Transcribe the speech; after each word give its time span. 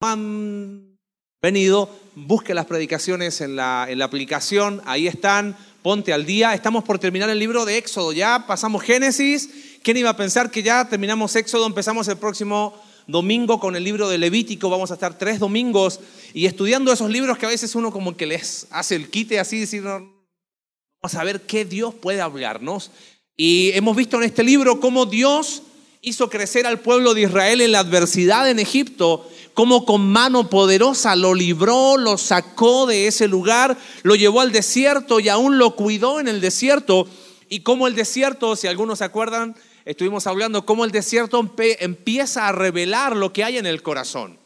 han 0.00 0.98
venido, 1.42 1.90
busque 2.14 2.54
las 2.54 2.66
predicaciones 2.66 3.40
en 3.40 3.56
la, 3.56 3.86
en 3.88 3.98
la 3.98 4.06
aplicación, 4.06 4.80
ahí 4.86 5.06
están, 5.06 5.56
ponte 5.82 6.12
al 6.12 6.26
día. 6.26 6.54
Estamos 6.54 6.84
por 6.84 6.98
terminar 6.98 7.28
el 7.30 7.38
libro 7.38 7.64
de 7.64 7.78
Éxodo, 7.78 8.12
ya 8.12 8.46
pasamos 8.46 8.82
Génesis. 8.82 9.78
¿Quién 9.82 9.98
iba 9.98 10.10
a 10.10 10.16
pensar 10.16 10.50
que 10.50 10.62
ya 10.62 10.88
terminamos 10.88 11.36
Éxodo? 11.36 11.66
Empezamos 11.66 12.08
el 12.08 12.16
próximo 12.16 12.74
domingo 13.06 13.60
con 13.60 13.76
el 13.76 13.84
libro 13.84 14.08
de 14.08 14.18
Levítico, 14.18 14.70
vamos 14.70 14.90
a 14.90 14.94
estar 14.94 15.18
tres 15.18 15.38
domingos 15.38 16.00
y 16.32 16.46
estudiando 16.46 16.92
esos 16.92 17.10
libros 17.10 17.38
que 17.38 17.46
a 17.46 17.50
veces 17.50 17.74
uno 17.74 17.90
como 17.90 18.16
que 18.16 18.26
les 18.26 18.66
hace 18.70 18.94
el 18.94 19.10
quite 19.10 19.40
así, 19.40 19.60
decir, 19.60 19.82
vamos 19.82 21.14
a 21.14 21.24
ver 21.24 21.42
qué 21.42 21.64
Dios 21.64 21.94
puede 21.94 22.20
hablarnos. 22.20 22.90
Y 23.36 23.70
hemos 23.72 23.96
visto 23.96 24.18
en 24.18 24.24
este 24.24 24.44
libro 24.44 24.80
cómo 24.80 25.06
Dios 25.06 25.62
hizo 26.02 26.30
crecer 26.30 26.66
al 26.66 26.80
pueblo 26.80 27.14
de 27.14 27.22
Israel 27.22 27.60
en 27.60 27.72
la 27.72 27.80
adversidad 27.80 28.48
en 28.48 28.58
Egipto 28.58 29.28
cómo 29.54 29.84
con 29.84 30.10
mano 30.10 30.48
poderosa 30.48 31.16
lo 31.16 31.34
libró, 31.34 31.96
lo 31.96 32.16
sacó 32.16 32.86
de 32.86 33.06
ese 33.06 33.28
lugar, 33.28 33.76
lo 34.02 34.14
llevó 34.14 34.40
al 34.40 34.52
desierto 34.52 35.20
y 35.20 35.28
aún 35.28 35.58
lo 35.58 35.76
cuidó 35.76 36.20
en 36.20 36.28
el 36.28 36.40
desierto. 36.40 37.06
Y 37.48 37.60
cómo 37.60 37.86
el 37.86 37.94
desierto, 37.94 38.56
si 38.56 38.68
algunos 38.68 39.00
se 39.00 39.04
acuerdan, 39.04 39.56
estuvimos 39.84 40.26
hablando, 40.26 40.64
cómo 40.64 40.84
el 40.84 40.92
desierto 40.92 41.46
empieza 41.58 42.48
a 42.48 42.52
revelar 42.52 43.16
lo 43.16 43.32
que 43.32 43.44
hay 43.44 43.58
en 43.58 43.66
el 43.66 43.82
corazón. 43.82 44.38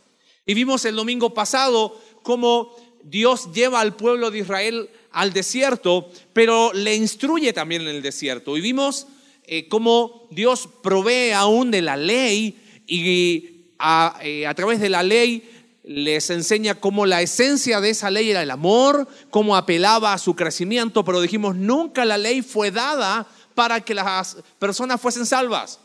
Y 0.46 0.54
vimos 0.54 0.84
el 0.84 0.96
domingo 0.96 1.32
pasado 1.32 2.00
cómo 2.22 2.74
Dios 3.04 3.52
lleva 3.52 3.80
al 3.80 3.94
pueblo 3.94 4.30
de 4.30 4.38
Israel 4.38 4.90
al 5.12 5.32
desierto, 5.32 6.10
pero 6.32 6.72
le 6.72 6.96
instruye 6.96 7.52
también 7.52 7.82
en 7.82 7.88
el 7.88 8.02
desierto. 8.02 8.56
Y 8.56 8.60
vimos 8.60 9.06
eh, 9.46 9.68
cómo 9.68 10.26
Dios 10.30 10.68
provee 10.82 11.32
aún 11.32 11.70
de 11.70 11.82
la 11.82 11.96
ley 11.96 12.58
y 12.86 13.54
eh, 14.22 14.46
a, 14.46 14.54
través 14.54 14.80
de 14.80 14.88
la 14.88 15.02
ley 15.02 15.50
les 15.82 16.30
enseña 16.30 16.76
cómo 16.76 17.04
la 17.04 17.20
esencia 17.20 17.80
de 17.80 17.90
esa 17.90 18.10
ley 18.10 18.30
era 18.30 18.42
el 18.42 18.50
amor, 18.50 19.06
cómo 19.28 19.56
apelaba 19.56 20.14
a 20.14 20.18
su 20.18 20.34
crecimiento, 20.34 21.04
pero 21.04 21.20
dijimos, 21.20 21.56
nunca 21.56 22.06
la 22.06 22.16
ley 22.16 22.40
fue 22.40 22.70
dada 22.70 23.26
para 23.54 23.82
que 23.82 23.94
las 23.94 24.38
personas 24.58 25.00
fuesen 25.00 25.26
salvas. 25.26 25.80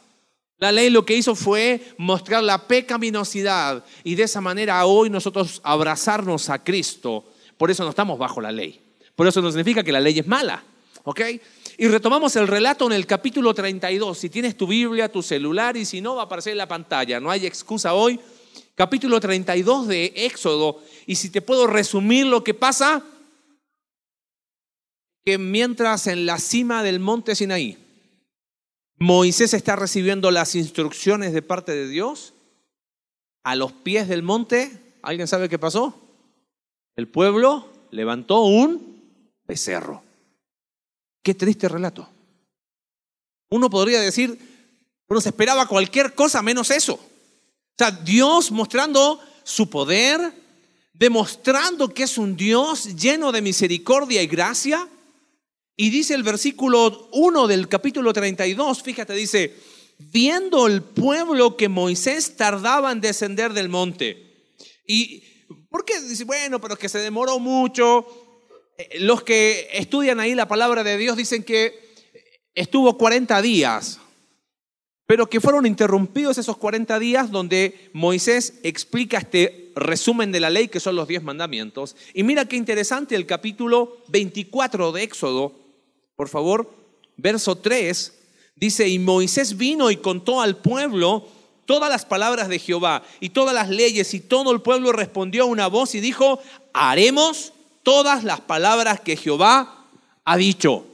La 0.58 0.72
ley 0.72 0.89
lo 0.89 1.06
que 1.06 1.16
hizo 1.16 1.36
fue 1.36 1.81
mostrar 1.97 2.44
la 2.44 2.67
pecaminosidad 2.67 3.84
y 4.03 4.16
de 4.16 4.23
esa 4.23 4.41
manera 4.41 4.86
hoy 4.86 5.09
nosotros 5.09 5.62
abrazarnos 5.64 6.50
a 6.50 6.64
Cristo. 6.64 7.25
Por 7.58 7.72
eso 7.72 7.84
no 7.84 7.89
estamos 7.89 8.17
bajo 8.17 8.39
la 8.39 8.52
ley. 8.52 8.81
Por 9.16 9.28
eso 9.28 9.41
no 9.41 9.50
significa 9.50 9.84
que 9.84 9.91
la 9.91 10.00
ley 10.00 10.19
es 10.19 10.28
mala. 10.28 10.64
¿Ok? 11.03 11.22
Y 11.81 11.88
retomamos 11.88 12.35
el 12.35 12.45
relato 12.45 12.88
en 12.88 12.91
el 12.91 13.05
capítulo 13.08 13.53
32. 13.53 14.17
Si 14.17 14.30
tienes 14.30 14.58
tu 14.58 14.67
Biblia, 14.67 15.09
tu 15.09 15.23
celular 15.23 15.77
y 15.77 15.85
si 15.85 16.02
no, 16.02 16.16
va 16.16 16.23
a 16.23 16.25
aparecer 16.25 16.52
en 16.52 16.58
la 16.58 16.67
pantalla. 16.67 17.22
No 17.22 17.31
hay 17.31 17.45
excusa 17.45 17.94
hoy. 17.94 18.19
Capítulo 18.75 19.17
32 19.22 19.88
de 19.88 20.11
Éxodo. 20.13 20.81
Y 21.05 21.16
si 21.16 21.30
te 21.30 21.41
puedo 21.41 21.67
resumir 21.67 22.25
lo 22.25 22.44
que 22.44 22.53
pasa, 22.53 23.02
que 25.23 25.38
mientras 25.38 26.07
en 26.07 26.25
la 26.25 26.38
cima 26.38 26.83
del 26.83 27.00
monte 27.00 27.33
Sinaí, 27.33 27.77
Moisés 28.97 29.53
está 29.53 29.77
recibiendo 29.77 30.31
las 30.31 30.55
instrucciones 30.55 31.31
de 31.31 31.41
parte 31.41 31.72
de 31.72 31.88
Dios, 31.88 32.33
a 33.45 33.55
los 33.55 33.72
pies 33.72 34.09
del 34.09 34.22
monte, 34.22 34.97
¿alguien 35.02 35.30
sabe 35.30 35.47
qué 35.47 35.57
pasó? 35.57 35.97
El 36.97 37.07
pueblo 37.07 37.69
levantó 37.91 38.41
un 38.41 39.23
becerro. 39.47 40.09
Qué 41.23 41.34
triste 41.34 41.67
relato. 41.67 42.09
Uno 43.50 43.70
podría 43.70 44.00
decir, 44.00 44.38
uno 45.08 45.22
se 45.22 45.30
esperaba 45.30 45.67
cualquier 45.67 46.14
cosa 46.14 46.42
menos 46.42 46.70
eso. 46.72 46.94
O 46.94 47.75
sea, 47.78 47.92
Dios 47.92 48.52
mostrando 48.52 49.20
su 49.44 49.70
poder, 49.70 50.34
demostrando 50.94 51.94
que 51.94 52.03
es 52.03 52.17
un 52.17 52.36
Dios 52.36 52.95
lleno 52.95 53.31
de 53.31 53.42
misericordia 53.42 54.22
y 54.22 54.28
gracia. 54.28 54.88
Y 55.75 55.90
dice 55.90 56.14
el 56.14 56.23
versículo 56.23 57.09
1 57.14 57.47
del 57.47 57.67
capítulo 57.67 58.13
32, 58.13 58.84
fíjate, 58.84 59.13
dice, 59.13 59.56
viendo 59.97 60.68
el 60.68 60.84
pueblo 60.84 61.57
que 61.57 61.69
Moisés 61.69 62.36
tardaba 62.36 62.91
en 62.91 63.01
descender 63.01 63.53
del 63.53 63.69
monte. 63.69 64.53
Y, 64.86 65.24
¿por 65.69 65.86
qué? 65.86 66.00
Dice, 66.01 66.25
bueno, 66.25 66.59
pero 66.59 66.78
que 66.78 66.90
se 66.90 67.00
demoró 67.00 67.40
mucho, 67.40 68.06
los 69.00 69.23
que 69.23 69.69
estudian 69.73 70.19
ahí 70.19 70.35
la 70.35 70.47
palabra 70.47 70.84
de 70.84 70.97
Dios 70.97 71.17
dicen 71.17 71.44
que 71.44 71.90
estuvo 72.56 72.97
40 72.97 73.41
días, 73.41 74.00
pero 75.06 75.29
que 75.29 75.41
fueron 75.41 75.66
interrumpidos 75.66 76.38
esos 76.38 76.57
40 76.57 77.00
días 77.00 77.31
donde 77.31 77.89
Moisés 77.94 78.59
explica 78.63 79.18
este 79.18 79.72
resumen 79.75 80.31
de 80.31 80.39
la 80.39 80.50
ley 80.50 80.68
que 80.68 80.79
son 80.79 80.95
los 80.95 81.07
10 81.07 81.23
mandamientos. 81.23 81.95
Y 82.13 82.23
mira 82.23 82.45
qué 82.45 82.56
interesante 82.56 83.16
el 83.16 83.25
capítulo 83.25 83.97
24 84.07 84.91
de 84.91 85.03
Éxodo, 85.03 85.53
por 86.16 86.29
favor, 86.29 86.72
verso 87.18 87.57
3, 87.57 88.13
dice, 88.56 88.88
y 88.88 89.00
Moisés 89.00 89.57
vino 89.57 89.89
y 89.91 89.97
contó 89.97 90.41
al 90.41 90.57
pueblo 90.57 91.28
todas 91.66 91.89
las 91.89 92.06
palabras 92.06 92.47
de 92.47 92.59
Jehová 92.59 93.03
y 93.19 93.29
todas 93.29 93.53
las 93.53 93.69
leyes 93.69 94.13
y 94.13 94.19
todo 94.19 94.51
el 94.51 94.62
pueblo 94.62 94.91
respondió 94.91 95.44
a 95.44 95.47
una 95.47 95.68
voz 95.68 95.95
y 95.95 96.01
dijo, 96.01 96.39
haremos 96.73 97.53
todas 97.89 98.23
las 98.23 98.39
palabras 98.41 99.00
que 99.00 99.17
Jehová 99.17 99.88
ha 100.23 100.38
dicho. 100.38 100.85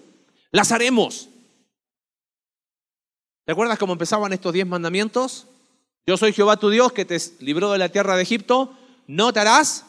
Las 0.51 0.71
haremos. 0.71 1.27
¿Te 3.43 3.51
acuerdas 3.51 3.77
cómo 3.77 3.91
empezaban 3.91 4.31
estos 4.31 4.53
diez 4.53 4.65
mandamientos? 4.65 5.45
Yo 6.07 6.15
soy 6.15 6.31
Jehová 6.31 6.55
tu 6.55 6.69
Dios 6.69 6.93
que 6.93 7.03
te 7.03 7.17
libró 7.39 7.73
de 7.73 7.79
la 7.79 7.89
tierra 7.89 8.15
de 8.15 8.23
Egipto. 8.23 8.77
No 9.07 9.33
te 9.33 9.41
harás 9.41 9.83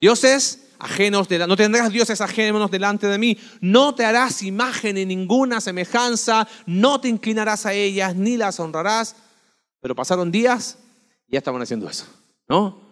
dioses 0.00 0.68
ajenos, 0.78 1.28
de 1.28 1.44
no 1.44 1.56
tendrás 1.56 1.90
dioses 1.90 2.20
ajenos 2.20 2.70
delante 2.70 3.08
de 3.08 3.18
mí. 3.18 3.36
No 3.60 3.96
te 3.96 4.04
harás 4.04 4.44
imagen 4.44 4.96
en 4.96 5.08
ninguna 5.08 5.60
semejanza. 5.60 6.46
No 6.66 7.00
te 7.00 7.08
inclinarás 7.08 7.66
a 7.66 7.72
ellas 7.72 8.14
ni 8.14 8.36
las 8.36 8.60
honrarás. 8.60 9.16
Pero 9.80 9.96
pasaron 9.96 10.30
días 10.30 10.78
y 11.26 11.32
ya 11.32 11.38
estaban 11.38 11.62
haciendo 11.62 11.90
eso, 11.90 12.06
¿no? 12.48 12.87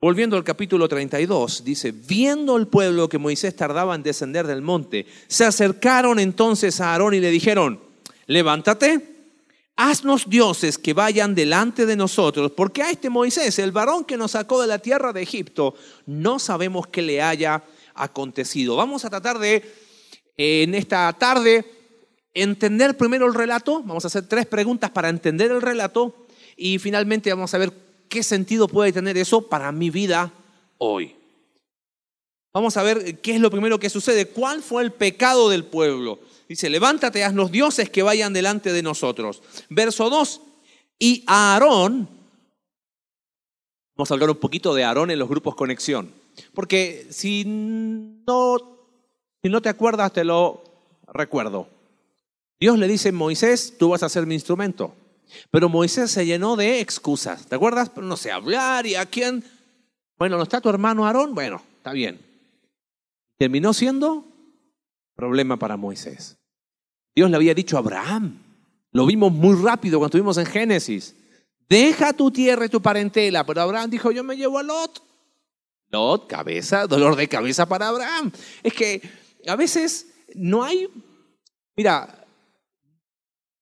Volviendo 0.00 0.36
al 0.36 0.44
capítulo 0.44 0.88
32, 0.88 1.64
dice, 1.64 1.90
viendo 1.90 2.56
el 2.56 2.68
pueblo 2.68 3.08
que 3.08 3.18
Moisés 3.18 3.56
tardaba 3.56 3.96
en 3.96 4.04
descender 4.04 4.46
del 4.46 4.62
monte, 4.62 5.06
se 5.26 5.44
acercaron 5.44 6.20
entonces 6.20 6.80
a 6.80 6.92
Aarón 6.92 7.14
y 7.14 7.20
le 7.20 7.32
dijeron, 7.32 7.80
levántate, 8.26 9.32
haznos 9.74 10.30
dioses 10.30 10.78
que 10.78 10.92
vayan 10.92 11.34
delante 11.34 11.84
de 11.84 11.96
nosotros, 11.96 12.52
porque 12.52 12.82
a 12.82 12.92
este 12.92 13.10
Moisés, 13.10 13.58
el 13.58 13.72
varón 13.72 14.04
que 14.04 14.16
nos 14.16 14.32
sacó 14.32 14.62
de 14.62 14.68
la 14.68 14.78
tierra 14.78 15.12
de 15.12 15.22
Egipto, 15.22 15.74
no 16.06 16.38
sabemos 16.38 16.86
qué 16.86 17.02
le 17.02 17.20
haya 17.20 17.64
acontecido. 17.94 18.76
Vamos 18.76 19.04
a 19.04 19.10
tratar 19.10 19.40
de, 19.40 19.68
en 20.36 20.76
esta 20.76 21.12
tarde, 21.14 21.64
entender 22.34 22.96
primero 22.96 23.26
el 23.26 23.34
relato, 23.34 23.82
vamos 23.82 24.04
a 24.04 24.06
hacer 24.06 24.28
tres 24.28 24.46
preguntas 24.46 24.90
para 24.90 25.08
entender 25.08 25.50
el 25.50 25.60
relato 25.60 26.28
y 26.56 26.78
finalmente 26.78 27.30
vamos 27.30 27.52
a 27.52 27.58
ver 27.58 27.87
¿qué 28.08 28.22
sentido 28.22 28.68
puede 28.68 28.92
tener 28.92 29.16
eso 29.16 29.42
para 29.48 29.70
mi 29.72 29.90
vida 29.90 30.32
hoy? 30.78 31.14
Vamos 32.52 32.76
a 32.76 32.82
ver 32.82 33.20
qué 33.20 33.34
es 33.34 33.40
lo 33.40 33.50
primero 33.50 33.78
que 33.78 33.90
sucede. 33.90 34.26
¿Cuál 34.26 34.62
fue 34.62 34.82
el 34.82 34.92
pecado 34.92 35.48
del 35.48 35.64
pueblo? 35.64 36.18
Dice, 36.48 36.70
levántate, 36.70 37.30
los 37.32 37.52
dioses 37.52 37.90
que 37.90 38.02
vayan 38.02 38.32
delante 38.32 38.72
de 38.72 38.82
nosotros. 38.82 39.42
Verso 39.68 40.08
2. 40.08 40.40
Y 40.98 41.22
Aarón, 41.26 42.08
vamos 43.96 44.10
a 44.10 44.14
hablar 44.14 44.30
un 44.30 44.36
poquito 44.36 44.74
de 44.74 44.82
Aarón 44.82 45.10
en 45.10 45.18
los 45.18 45.28
grupos 45.28 45.54
conexión. 45.54 46.10
Porque 46.54 47.06
si 47.10 47.44
no, 47.44 48.56
si 49.42 49.50
no 49.50 49.60
te 49.60 49.68
acuerdas, 49.68 50.12
te 50.12 50.24
lo 50.24 50.64
recuerdo. 51.12 51.68
Dios 52.58 52.78
le 52.78 52.88
dice, 52.88 53.12
Moisés, 53.12 53.74
tú 53.78 53.90
vas 53.90 54.02
a 54.02 54.08
ser 54.08 54.26
mi 54.26 54.34
instrumento. 54.34 54.94
Pero 55.50 55.68
Moisés 55.68 56.10
se 56.10 56.26
llenó 56.26 56.56
de 56.56 56.80
excusas. 56.80 57.46
¿Te 57.46 57.54
acuerdas? 57.54 57.90
Pero 57.90 58.06
no 58.06 58.16
sé 58.16 58.30
hablar 58.30 58.86
y 58.86 58.94
a 58.94 59.06
quién. 59.06 59.44
Bueno, 60.16 60.36
¿no 60.36 60.42
está 60.42 60.60
tu 60.60 60.68
hermano 60.68 61.06
Aarón? 61.06 61.34
Bueno, 61.34 61.62
está 61.76 61.92
bien. 61.92 62.20
Terminó 63.36 63.72
siendo 63.72 64.24
problema 65.14 65.58
para 65.58 65.76
Moisés. 65.76 66.36
Dios 67.14 67.30
le 67.30 67.36
había 67.36 67.54
dicho 67.54 67.76
a 67.76 67.80
Abraham. 67.80 68.38
Lo 68.92 69.06
vimos 69.06 69.32
muy 69.32 69.60
rápido 69.62 69.98
cuando 69.98 70.16
estuvimos 70.16 70.38
en 70.38 70.46
Génesis. 70.46 71.14
Deja 71.68 72.12
tu 72.12 72.30
tierra 72.30 72.66
y 72.66 72.68
tu 72.68 72.80
parentela. 72.80 73.44
Pero 73.44 73.60
Abraham 73.60 73.90
dijo, 73.90 74.10
yo 74.10 74.24
me 74.24 74.36
llevo 74.36 74.58
a 74.58 74.62
Lot. 74.62 75.02
Lot, 75.90 76.26
cabeza, 76.28 76.86
dolor 76.86 77.16
de 77.16 77.28
cabeza 77.28 77.66
para 77.66 77.88
Abraham. 77.88 78.30
Es 78.62 78.74
que 78.74 79.02
a 79.46 79.56
veces 79.56 80.06
no 80.34 80.62
hay, 80.62 80.88
mira, 81.76 82.26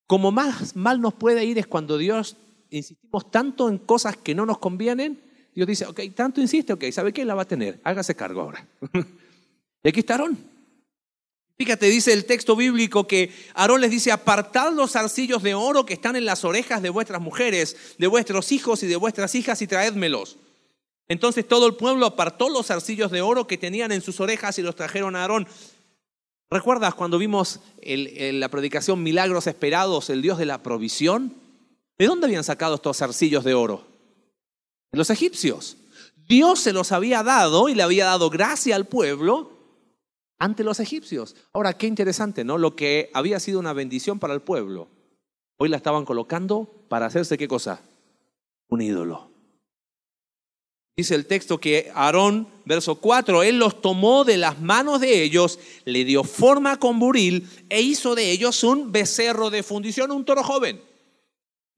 como 0.07 0.33
más 0.33 0.77
mal 0.77 1.01
nos 1.01 1.15
puede 1.15 1.45
ir 1.45 1.59
es 1.59 1.67
cuando 1.67 1.99
Dios 1.99 2.37
insistimos 2.71 3.31
tanto 3.31 3.69
en 3.69 3.79
cosas 3.79 4.17
que 4.17 4.35
no 4.35 4.47
nos 4.47 4.59
convienen. 4.59 5.21
Dios 5.55 5.67
dice, 5.67 5.87
ok, 5.87 6.01
tanto 6.15 6.41
insiste, 6.41 6.73
ok, 6.73 6.85
¿sabe 6.93 7.13
qué? 7.13 7.25
La 7.25 7.35
va 7.35 7.43
a 7.43 7.49
tener, 7.49 7.81
hágase 7.85 8.15
cargo 8.15 8.43
ahora. 8.43 8.67
y 9.83 9.89
aquí 9.89 10.01
está 10.01 10.19
Fíjate, 11.59 11.87
dice 11.87 12.13
el 12.13 12.27
texto 12.27 12.55
bíblico 12.55 13.07
que 13.07 13.33
Aarón 13.55 13.81
les 13.81 13.91
dice, 13.91 14.13
apartad 14.13 14.75
los 14.75 14.95
arcillos 14.95 15.43
de 15.43 15.55
oro 15.55 15.87
que 15.87 15.95
están 15.95 16.15
en 16.15 16.27
las 16.27 16.45
orejas 16.45 16.83
de 16.83 16.91
vuestras 16.91 17.23
mujeres, 17.23 17.95
de 17.97 18.07
vuestros 18.07 18.53
hijos 18.53 18.83
y 18.83 18.87
de 18.87 18.97
vuestras 18.97 19.35
hijas 19.35 19.63
y 19.63 19.67
traédmelos. 19.67 20.37
Entonces 21.09 21.49
todo 21.49 21.67
el 21.67 21.77
pueblo 21.77 22.05
apartó 22.05 22.51
los 22.51 22.71
arcillos 22.71 23.11
de 23.11 23.23
oro 23.23 23.47
que 23.47 23.57
tenían 23.57 23.91
en 23.93 24.03
sus 24.03 24.21
orejas 24.21 24.59
y 24.59 24.63
los 24.63 24.77
trajeron 24.77 25.17
a 25.17 25.23
Aarón. 25.23 25.49
¿Recuerdas 26.51 26.95
cuando 26.95 27.19
vimos 27.19 27.61
la 27.83 28.49
predicación 28.49 29.03
Milagros 29.03 29.47
Esperados, 29.47 30.11
el 30.11 30.23
Dios 30.23 30.39
de 30.39 30.47
la 30.47 30.63
provisión? 30.63 31.35
¿De 31.99 32.07
dónde 32.07 32.27
habían 32.27 32.45
sacado 32.45 32.77
estos 32.77 33.03
arcillos 33.03 33.43
de 33.43 33.55
oro? 33.55 33.85
De 34.93 34.99
los 34.99 35.11
egipcios. 35.11 35.77
Dios 36.29 36.61
se 36.61 36.73
los 36.73 36.93
había 36.93 37.23
dado 37.23 37.69
y 37.69 37.75
le 37.75 37.83
había 37.83 38.05
dado 38.05 38.31
gracia 38.31 38.77
al 38.77 38.87
pueblo 38.87 39.51
ante 40.39 40.65
los 40.65 40.81
egipcios. 40.81 41.35
Ahora, 41.53 41.73
qué 41.73 41.87
interesante, 41.87 42.45
¿no? 42.45 42.59
Lo 42.59 42.77
que 42.77 43.11
había 43.15 43.41
sido 43.41 43.59
una 43.59 43.73
bendición 43.73 44.19
para 44.19 44.35
el 44.35 44.41
pueblo, 44.41 44.89
hoy 45.57 45.69
la 45.69 45.79
estaban 45.79 46.05
colocando 46.05 46.69
para 46.89 47.07
hacerse 47.07 47.39
qué 47.39 47.49
cosa? 47.49 47.81
Un 48.69 48.83
ídolo. 48.83 49.31
Dice 50.97 51.15
el 51.15 51.27
texto 51.27 51.61
que 51.61 51.93
Aarón, 51.95 52.49
verso 52.65 52.95
4, 52.95 53.43
él 53.43 53.59
los 53.59 53.83
tomó 53.83 54.25
de 54.25 54.39
las 54.39 54.61
manos 54.61 55.01
de 55.01 55.23
ellos, 55.23 55.59
le 55.85 56.05
dio 56.07 56.25
forma 56.25 56.79
con 56.79 56.99
buril 56.99 57.47
e 57.69 57.83
hizo 57.83 58.15
de 58.15 58.31
ellos 58.31 58.65
un 58.65 58.93
becerro 58.93 59.51
de 59.51 59.63
fundición, 59.63 60.11
un 60.11 60.25
toro 60.25 60.43
joven. 60.43 60.81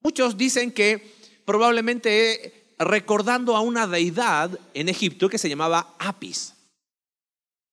Muchos 0.00 0.36
dicen 0.36 0.70
que 0.70 1.02
probablemente 1.44 2.74
recordando 2.78 3.56
a 3.56 3.60
una 3.60 3.88
deidad 3.88 4.56
en 4.72 4.88
Egipto 4.88 5.28
que 5.28 5.38
se 5.38 5.48
llamaba 5.48 5.96
Apis. 5.98 6.54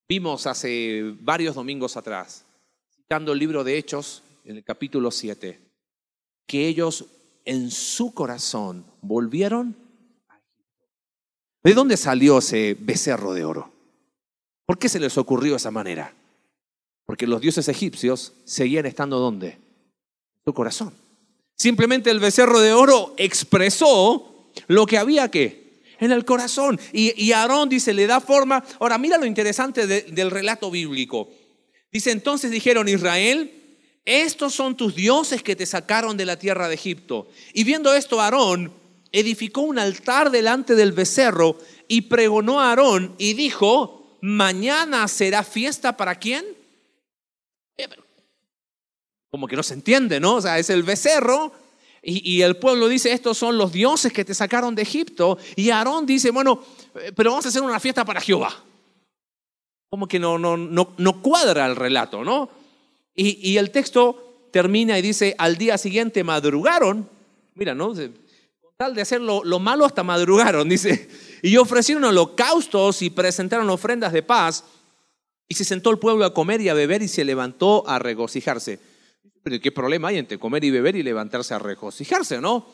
Vimos 0.10 0.48
hace 0.48 1.14
varios 1.20 1.54
domingos 1.54 1.96
atrás, 1.96 2.44
citando 2.96 3.34
el 3.34 3.40
libro 3.40 3.64
de 3.64 3.78
Hechos, 3.78 4.24
en 4.46 4.58
el 4.58 4.64
capítulo 4.64 5.12
7, 5.12 5.60
que 6.48 6.68
ellos 6.68 7.06
en 7.46 7.70
su 7.70 8.14
corazón 8.14 8.86
volvieron. 9.02 9.85
¿De 11.66 11.74
dónde 11.74 11.98
salió 11.98 12.38
ese 12.38 12.78
becerro 12.80 13.34
de 13.34 13.44
oro? 13.44 13.72
¿Por 14.68 14.78
qué 14.78 14.88
se 14.88 15.00
les 15.00 15.18
ocurrió 15.18 15.56
esa 15.56 15.72
manera? 15.72 16.14
Porque 17.08 17.26
los 17.26 17.42
dioses 17.42 17.68
egipcios 17.68 18.34
seguían 18.44 18.86
estando 18.86 19.18
¿dónde? 19.18 19.48
En 19.48 20.44
su 20.46 20.54
corazón. 20.54 20.94
Simplemente 21.56 22.12
el 22.12 22.20
becerro 22.20 22.60
de 22.60 22.72
oro 22.72 23.16
expresó 23.18 24.52
lo 24.68 24.86
que 24.86 25.00
había 25.00 25.32
que 25.32 25.82
en 26.00 26.12
el 26.12 26.24
corazón. 26.24 26.80
Y, 26.94 27.32
Aarón 27.32 27.68
dice, 27.68 27.96
le 27.96 28.06
da 28.06 28.22
forma. 28.22 28.64
Ahora, 28.80 29.00
mira 29.00 29.18
lo 29.18 29.26
interesante 29.26 29.88
del 29.88 30.30
relato 30.30 30.70
bíblico. 30.70 31.32
Dice, 31.92 32.12
entonces 32.12 32.52
dijeron, 32.52 32.88
Israel, 32.88 33.52
estos 34.06 34.54
son 34.54 34.78
tus 34.78 34.94
dioses 34.94 35.42
que 35.42 35.56
te 35.56 35.66
sacaron 35.66 36.16
de 36.16 36.26
la 36.26 36.38
tierra 36.38 36.68
de 36.68 36.76
Egipto. 36.76 37.28
Y 37.56 37.64
viendo 37.64 37.92
esto, 37.96 38.22
Aarón 38.22 38.85
edificó 39.16 39.62
un 39.62 39.80
altar 39.80 40.30
delante 40.30 40.76
del 40.76 40.92
becerro 40.92 41.58
y 41.88 42.02
pregonó 42.02 42.60
a 42.60 42.70
Aarón 42.70 43.16
y 43.18 43.34
dijo, 43.34 44.18
mañana 44.22 45.08
será 45.08 45.42
fiesta 45.44 45.96
para 45.96 46.16
quién? 46.16 46.46
Como 49.32 49.48
que 49.48 49.56
no 49.56 49.64
se 49.64 49.74
entiende, 49.74 50.20
¿no? 50.20 50.36
O 50.36 50.42
sea, 50.42 50.60
es 50.60 50.70
el 50.70 50.84
becerro 50.84 51.54
y, 52.02 52.42
el 52.42 52.58
pueblo 52.58 52.88
dice, 52.88 53.14
estos 53.14 53.38
son 53.38 53.58
los 53.58 53.72
dioses 53.72 54.14
que 54.14 54.24
te 54.24 54.36
sacaron 54.36 54.76
de 54.76 54.84
Egipto. 54.84 55.40
Y 55.56 55.72
Aarón 55.72 56.06
dice, 56.06 56.30
bueno, 56.30 56.62
eh, 56.94 57.12
pero 57.16 57.32
vamos 57.32 57.46
a 57.46 57.50
hacer 57.50 57.64
una 57.64 57.80
fiesta 57.80 58.06
para 58.06 58.22
Jehová. 58.22 58.64
Como 59.90 60.08
que 60.08 60.20
no, 60.20 60.38
no, 60.38 60.56
no, 60.56 60.94
no 60.98 61.22
cuadra 61.22 61.66
el 61.66 61.76
relato, 61.76 62.24
¿no? 62.24 62.50
Y, 63.16 63.50
y, 63.50 63.58
el 63.58 63.72
texto 63.72 64.48
termina 64.52 65.00
y 65.00 65.02
dice, 65.02 65.36
al 65.40 65.58
día 65.58 65.80
siguiente 65.80 66.24
madrugaron, 66.24 67.10
mira, 67.56 67.74
¿no? 67.74 67.96
Tal 68.77 68.94
de 68.94 69.01
hacer 69.01 69.22
lo, 69.22 69.44
lo 69.44 69.60
malo 69.60 69.86
hasta 69.86 70.04
madrugaron, 70.04 70.68
dice, 70.68 71.07
y 71.42 71.56
ofrecieron 71.57 72.04
holocaustos 72.04 73.01
y 73.01 73.10
presentaron 73.10 73.69
ofrendas 73.69 74.12
de 74.12 74.22
paz. 74.22 74.66
Y 75.48 75.56
se 75.56 75.63
sentó 75.63 75.92
el 75.92 76.00
pueblo 76.00 76.25
a 76.25 76.33
comer 76.33 76.60
y 76.60 76.69
a 76.69 76.74
beber 76.74 77.01
y 77.01 77.07
se 77.07 77.24
levantó 77.24 77.88
a 77.88 78.00
regocijarse. 78.00 78.80
Pero 79.44 79.62
¿qué 79.62 79.72
problema 79.72 80.10
hay 80.10 80.18
entre 80.18 80.39
comer 80.39 80.63
y 80.63 80.72
beber 80.72 80.95
y 80.95 81.04
levantarse 81.04 81.54
a 81.54 81.60
regocijarse, 81.60 82.42
no? 82.42 82.66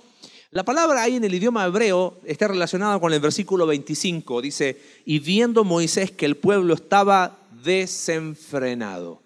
La 0.51 0.63
palabra 0.63 1.03
ahí 1.03 1.17
en 1.17 1.23
el 1.23 1.33
idioma 1.33 1.65
hebreo 1.65 2.19
está 2.25 2.47
relacionada 2.47 2.99
con 2.99 3.13
el 3.13 3.19
versículo 3.19 3.67
25. 3.67 4.41
Dice, 4.41 4.81
y 5.05 5.19
viendo 5.19 5.63
Moisés 5.63 6.11
que 6.11 6.25
el 6.25 6.37
pueblo 6.37 6.73
estaba 6.73 7.39
desenfrenado. 7.63 9.21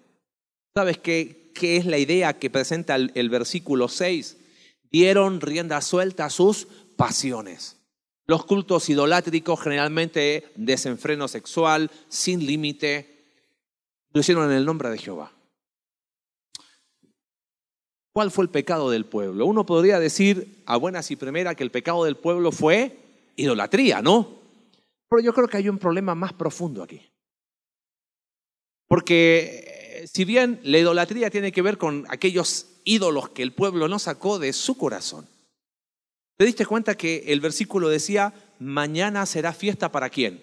¿Sabes 0.74 0.98
qué, 0.98 1.52
qué 1.54 1.78
es 1.78 1.86
la 1.86 1.98
idea 1.98 2.38
que 2.38 2.50
presenta 2.50 2.96
el, 2.96 3.12
el 3.14 3.30
versículo 3.30 3.88
6? 3.88 4.36
Dieron 4.90 5.40
rienda 5.40 5.80
suelta 5.80 6.26
a 6.26 6.30
sus 6.30 6.66
pasiones. 6.96 7.76
Los 8.26 8.44
cultos 8.44 8.88
idolátricos, 8.88 9.60
generalmente 9.60 10.52
desenfreno 10.56 11.28
sexual, 11.28 11.90
sin 12.08 12.44
límite, 12.44 13.24
lo 14.12 14.20
hicieron 14.20 14.50
en 14.50 14.56
el 14.56 14.64
nombre 14.64 14.90
de 14.90 14.98
Jehová. 14.98 15.32
¿Cuál 18.12 18.30
fue 18.30 18.44
el 18.44 18.50
pecado 18.50 18.90
del 18.90 19.04
pueblo? 19.04 19.46
Uno 19.46 19.66
podría 19.66 20.00
decir 20.00 20.62
a 20.64 20.76
buenas 20.78 21.10
y 21.10 21.16
primera 21.16 21.54
que 21.54 21.62
el 21.62 21.70
pecado 21.70 22.04
del 22.04 22.16
pueblo 22.16 22.50
fue 22.50 22.98
idolatría, 23.36 24.00
¿no? 24.00 24.40
Pero 25.08 25.22
yo 25.22 25.32
creo 25.32 25.46
que 25.46 25.58
hay 25.58 25.68
un 25.68 25.78
problema 25.78 26.14
más 26.14 26.32
profundo 26.32 26.82
aquí. 26.82 27.02
Porque 28.88 30.00
eh, 30.00 30.06
si 30.06 30.24
bien 30.24 30.60
la 30.62 30.78
idolatría 30.78 31.30
tiene 31.30 31.52
que 31.52 31.62
ver 31.62 31.78
con 31.78 32.06
aquellos 32.08 32.75
ídolos 32.86 33.28
que 33.28 33.42
el 33.42 33.52
pueblo 33.52 33.88
no 33.88 33.98
sacó 33.98 34.38
de 34.38 34.54
su 34.54 34.78
corazón, 34.78 35.28
¿te 36.38 36.46
diste 36.46 36.64
cuenta 36.64 36.96
que 36.96 37.24
el 37.26 37.40
versículo 37.40 37.90
decía, 37.90 38.32
mañana 38.58 39.26
será 39.26 39.52
fiesta 39.52 39.92
para 39.92 40.08
quién? 40.08 40.40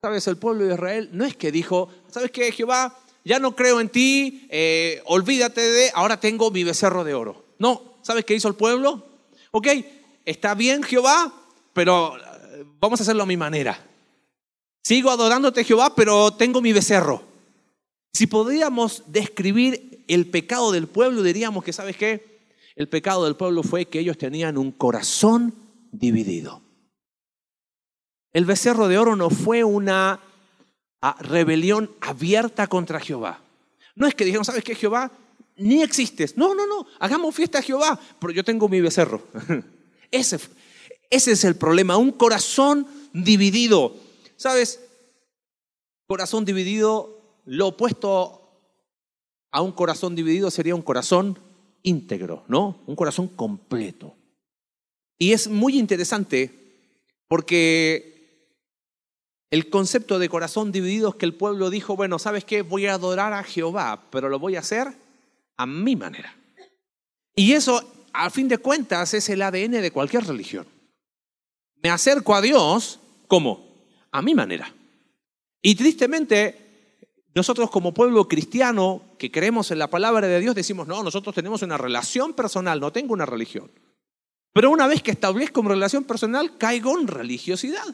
¿Sabes? 0.00 0.28
El 0.28 0.36
pueblo 0.36 0.64
de 0.64 0.74
Israel 0.74 1.10
no 1.12 1.24
es 1.24 1.34
que 1.34 1.50
dijo, 1.50 1.88
¿sabes 2.08 2.30
qué, 2.30 2.52
Jehová? 2.52 2.96
ya 3.24 3.38
no 3.38 3.54
creo 3.54 3.80
en 3.80 3.88
ti, 3.88 4.46
eh, 4.50 5.02
olvídate 5.06 5.60
de, 5.60 5.90
ahora 5.94 6.18
tengo 6.18 6.50
mi 6.50 6.64
becerro 6.64 7.04
de 7.04 7.14
oro. 7.14 7.44
No, 7.58 7.96
¿sabes 8.02 8.24
qué 8.24 8.34
hizo 8.34 8.48
el 8.48 8.54
pueblo? 8.54 9.06
Ok, 9.50 9.68
está 10.24 10.54
bien 10.54 10.82
Jehová, 10.82 11.32
pero 11.72 12.16
eh, 12.16 12.64
vamos 12.80 13.00
a 13.00 13.02
hacerlo 13.02 13.24
a 13.24 13.26
mi 13.26 13.36
manera. 13.36 13.86
Sigo 14.82 15.10
adorándote 15.10 15.64
Jehová, 15.64 15.94
pero 15.94 16.32
tengo 16.32 16.62
mi 16.62 16.72
becerro. 16.72 17.22
Si 18.12 18.26
podríamos 18.26 19.04
describir 19.06 19.89
el 20.14 20.26
pecado 20.26 20.72
del 20.72 20.88
pueblo, 20.88 21.22
diríamos 21.22 21.62
que, 21.62 21.72
¿sabes 21.72 21.96
qué? 21.96 22.40
El 22.74 22.88
pecado 22.88 23.24
del 23.24 23.36
pueblo 23.36 23.62
fue 23.62 23.86
que 23.86 24.00
ellos 24.00 24.18
tenían 24.18 24.58
un 24.58 24.72
corazón 24.72 25.54
dividido. 25.92 26.62
El 28.32 28.44
becerro 28.44 28.88
de 28.88 28.98
oro 28.98 29.16
no 29.16 29.30
fue 29.30 29.64
una 29.64 30.20
a 31.00 31.16
rebelión 31.22 31.90
abierta 32.00 32.66
contra 32.66 33.00
Jehová. 33.00 33.40
No 33.94 34.06
es 34.06 34.14
que 34.14 34.24
dijeron, 34.24 34.44
¿sabes 34.44 34.64
qué, 34.64 34.74
Jehová? 34.74 35.10
Ni 35.56 35.82
existes. 35.82 36.36
No, 36.36 36.54
no, 36.54 36.66
no, 36.66 36.86
hagamos 36.98 37.34
fiesta 37.34 37.58
a 37.58 37.62
Jehová, 37.62 37.98
pero 38.20 38.32
yo 38.32 38.44
tengo 38.44 38.68
mi 38.68 38.80
becerro. 38.80 39.22
Ese, 40.10 40.40
ese 41.08 41.32
es 41.32 41.44
el 41.44 41.54
problema, 41.54 41.96
un 41.96 42.10
corazón 42.10 42.84
dividido. 43.12 43.94
¿Sabes? 44.36 44.80
Corazón 46.08 46.44
dividido, 46.44 47.38
lo 47.44 47.68
opuesto 47.68 48.39
a 49.50 49.62
un 49.62 49.72
corazón 49.72 50.14
dividido 50.14 50.50
sería 50.50 50.74
un 50.74 50.82
corazón 50.82 51.38
íntegro, 51.82 52.44
¿no? 52.48 52.82
Un 52.86 52.96
corazón 52.96 53.28
completo. 53.28 54.14
Y 55.18 55.32
es 55.32 55.48
muy 55.48 55.78
interesante 55.78 56.50
porque 57.28 58.10
el 59.50 59.68
concepto 59.68 60.18
de 60.18 60.28
corazón 60.28 60.72
dividido 60.72 61.10
es 61.10 61.14
que 61.16 61.26
el 61.26 61.34
pueblo 61.34 61.70
dijo, 61.70 61.96
bueno, 61.96 62.18
¿sabes 62.18 62.44
qué? 62.44 62.62
Voy 62.62 62.86
a 62.86 62.94
adorar 62.94 63.32
a 63.32 63.42
Jehová, 63.42 64.08
pero 64.10 64.28
lo 64.28 64.38
voy 64.38 64.56
a 64.56 64.60
hacer 64.60 64.88
a 65.56 65.66
mi 65.66 65.96
manera. 65.96 66.36
Y 67.34 67.52
eso, 67.52 67.82
a 68.12 68.30
fin 68.30 68.48
de 68.48 68.58
cuentas, 68.58 69.12
es 69.14 69.28
el 69.28 69.42
ADN 69.42 69.82
de 69.82 69.90
cualquier 69.90 70.24
religión. 70.24 70.66
Me 71.82 71.90
acerco 71.90 72.34
a 72.34 72.40
Dios, 72.40 73.00
¿cómo? 73.26 73.68
A 74.12 74.22
mi 74.22 74.34
manera. 74.34 74.72
Y 75.62 75.74
tristemente, 75.74 77.24
nosotros 77.34 77.70
como 77.70 77.92
pueblo 77.92 78.28
cristiano 78.28 79.02
que 79.20 79.30
creemos 79.30 79.70
en 79.70 79.78
la 79.78 79.90
palabra 79.90 80.26
de 80.26 80.40
Dios 80.40 80.54
decimos, 80.54 80.88
no, 80.88 81.02
nosotros 81.02 81.34
tenemos 81.34 81.60
una 81.60 81.76
relación 81.76 82.32
personal, 82.32 82.80
no 82.80 82.90
tengo 82.90 83.12
una 83.12 83.26
religión. 83.26 83.70
Pero 84.54 84.70
una 84.70 84.86
vez 84.86 85.02
que 85.02 85.10
establezco 85.10 85.60
una 85.60 85.74
relación 85.74 86.04
personal, 86.04 86.56
caigo 86.56 86.98
en 86.98 87.06
religiosidad. 87.06 87.84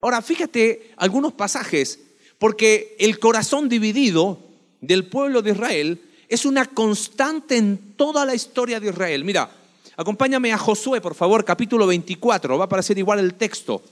Ahora, 0.00 0.22
fíjate 0.22 0.92
algunos 0.98 1.32
pasajes, 1.32 1.98
porque 2.38 2.94
el 3.00 3.18
corazón 3.18 3.68
dividido 3.68 4.38
del 4.80 5.08
pueblo 5.08 5.42
de 5.42 5.50
Israel 5.50 6.00
es 6.28 6.44
una 6.44 6.64
constante 6.64 7.56
en 7.56 7.96
toda 7.96 8.24
la 8.24 8.36
historia 8.36 8.78
de 8.78 8.90
Israel. 8.90 9.24
Mira, 9.24 9.50
acompáñame 9.96 10.52
a 10.52 10.58
Josué, 10.58 11.00
por 11.00 11.16
favor, 11.16 11.44
capítulo 11.44 11.88
24, 11.88 12.56
va 12.56 12.64
a 12.64 12.66
aparecer 12.66 12.96
igual 12.96 13.18
el 13.18 13.34
texto. 13.34 13.82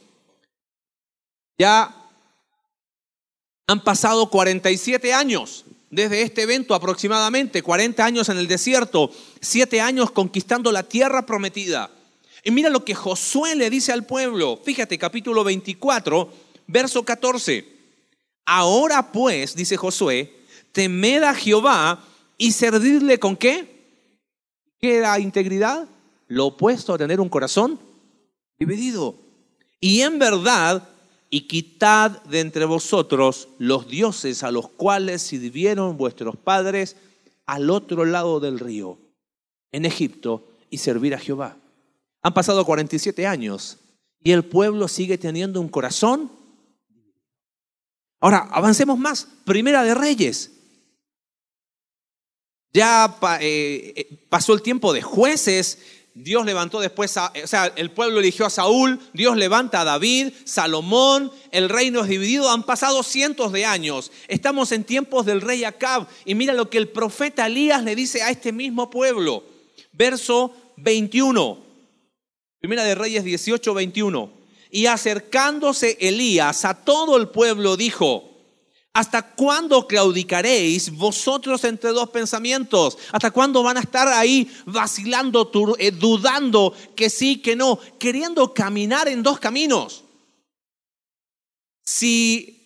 Ya 1.59 1.97
Han 3.67 3.83
pasado 3.83 4.31
47 4.31 5.13
años 5.13 5.67
desde 5.91 6.23
este 6.23 6.43
evento 6.43 6.75
aproximadamente, 6.75 7.63
40 7.63 8.05
años 8.05 8.29
en 8.29 8.39
el 8.39 8.49
desierto, 8.49 9.11
7 9.41 9.81
años 9.81 10.11
conquistando 10.11 10.71
la 10.73 10.83
tierra 10.83 11.25
prometida. 11.25 11.91
Y 12.45 12.51
mira 12.51 12.71
lo 12.71 12.85
que 12.85 12.95
Josué 12.95 13.57
le 13.57 13.71
dice 13.71 13.93
al 13.93 14.07
pueblo. 14.07 14.61
Fíjate, 14.65 14.99
capítulo 14.99 15.45
24, 15.45 16.33
verso 16.67 17.05
14. 17.05 17.67
Ahora 18.47 19.13
pues, 19.13 19.55
dice 19.55 19.77
Josué, 19.77 20.33
temed 20.73 21.23
a 21.23 21.35
Jehová 21.35 22.05
y 22.37 22.53
servirle 22.53 23.19
con 23.19 23.37
qué? 23.37 23.79
¿Qué 24.81 24.97
era 24.97 25.19
integridad? 25.19 25.89
Lo 26.29 26.47
opuesto 26.47 26.95
a 26.95 26.99
tener 26.99 27.21
un 27.21 27.29
corazón 27.29 27.81
dividido. 28.59 29.17
Y 29.81 30.03
en 30.03 30.19
verdad 30.19 30.89
y 31.31 31.43
quitad 31.43 32.23
de 32.25 32.41
entre 32.41 32.65
vosotros 32.65 33.49
los 33.59 33.89
dioses 33.89 34.43
a 34.43 34.51
los 34.51 34.69
cuales 34.69 35.23
sirvieron 35.23 35.97
vuestros 35.97 36.37
padres 36.37 36.97
al 37.47 37.71
otro 37.71 38.05
lado 38.05 38.41
del 38.41 38.59
río, 38.59 38.99
en 39.73 39.85
Egipto, 39.85 40.49
y 40.71 40.79
servir 40.79 41.15
a 41.15 41.19
Jehová. 41.19 41.57
Han 42.23 42.35
pasado 42.35 42.65
47 42.65 43.27
años 43.27 43.79
y 44.23 44.33
el 44.33 44.45
pueblo 44.45 44.89
sigue 44.89 45.19
teniendo 45.19 45.61
un 45.61 45.69
corazón. 45.69 46.31
Ahora, 48.21 48.49
avancemos 48.51 48.99
más. 48.99 49.29
Primera 49.45 49.85
de 49.85 49.95
Reyes. 49.95 50.53
Ya 52.73 53.17
eh, 53.41 53.93
eh, 53.97 54.27
pasó 54.29 54.53
el 54.53 54.63
tiempo 54.63 54.93
de 54.93 55.03
jueces, 55.03 55.79
Dios 56.21 56.45
levantó 56.45 56.81
después, 56.81 57.17
a, 57.17 57.33
o 57.43 57.47
sea, 57.47 57.73
el 57.77 57.93
pueblo 57.93 58.19
eligió 58.19 58.45
a 58.45 58.51
Saúl, 58.51 58.99
Dios 59.13 59.37
levanta 59.37 59.81
a 59.81 59.85
David, 59.85 60.33
Salomón, 60.45 61.31
el 61.53 61.69
reino 61.69 62.01
es 62.01 62.09
dividido, 62.09 62.51
han 62.51 62.65
pasado 62.65 63.05
cientos 63.05 63.53
de 63.53 63.65
años. 63.65 64.11
Estamos 64.27 64.73
en 64.73 64.83
tiempos 64.83 65.27
del 65.27 65.41
rey 65.41 65.63
Acab 65.63 66.09
y 66.25 66.35
mira 66.35 66.55
lo 66.55 66.71
que 66.71 66.79
el 66.79 66.89
profeta 66.89 67.47
Elías 67.47 67.85
le 67.85 67.95
dice 67.95 68.23
a 68.23 68.31
este 68.31 68.51
mismo 68.51 68.91
pueblo. 68.91 69.45
Verso 69.93 70.53
21, 70.79 71.65
Primera 72.59 72.83
de 72.83 72.97
Reyes 72.97 73.23
18, 73.23 73.73
21. 73.73 74.33
Y 74.73 74.87
acercándose 74.87 75.99
Elías 76.01 76.65
a 76.65 76.75
todo 76.83 77.17
el 77.17 77.29
pueblo 77.29 77.77
dijo, 77.77 78.28
¿Hasta 78.95 79.23
cuándo 79.35 79.87
claudicaréis 79.87 80.91
vosotros 80.91 81.63
entre 81.65 81.91
dos 81.91 82.11
pensamientos? 82.11 82.99
¿Hasta 83.13 83.31
cuándo 83.31 83.63
van 83.63 83.77
a 83.77 83.81
estar 83.81 84.09
ahí 84.09 84.51
vacilando, 84.67 85.51
eh, 85.79 85.93
dudando 85.93 86.75
que 86.97 87.11
sí, 87.11 87.41
que 87.41 87.55
no, 87.55 87.79
queriendo 87.99 88.53
caminar 88.53 89.09
en 89.09 89.23
dos 89.23 89.39
caminos? 89.39 90.05
Si 91.85 92.59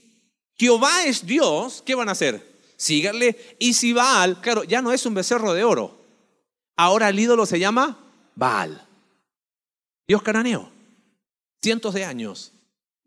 Jehová 0.56 1.04
es 1.04 1.26
Dios, 1.26 1.82
¿qué 1.84 1.94
van 1.94 2.08
a 2.08 2.12
hacer? 2.12 2.52
Síganle. 2.76 3.56
Y 3.58 3.74
si 3.74 3.92
Baal, 3.92 4.40
claro, 4.40 4.64
ya 4.64 4.80
no 4.80 4.92
es 4.92 5.04
un 5.06 5.14
becerro 5.14 5.52
de 5.54 5.64
oro. 5.64 5.98
Ahora 6.76 7.08
el 7.08 7.18
ídolo 7.20 7.46
se 7.46 7.58
llama 7.58 7.98
Baal. 8.34 8.88
Dios 10.08 10.22
cananeo. 10.22 10.70
Cientos 11.62 11.94
de 11.94 12.04
años. 12.04 12.52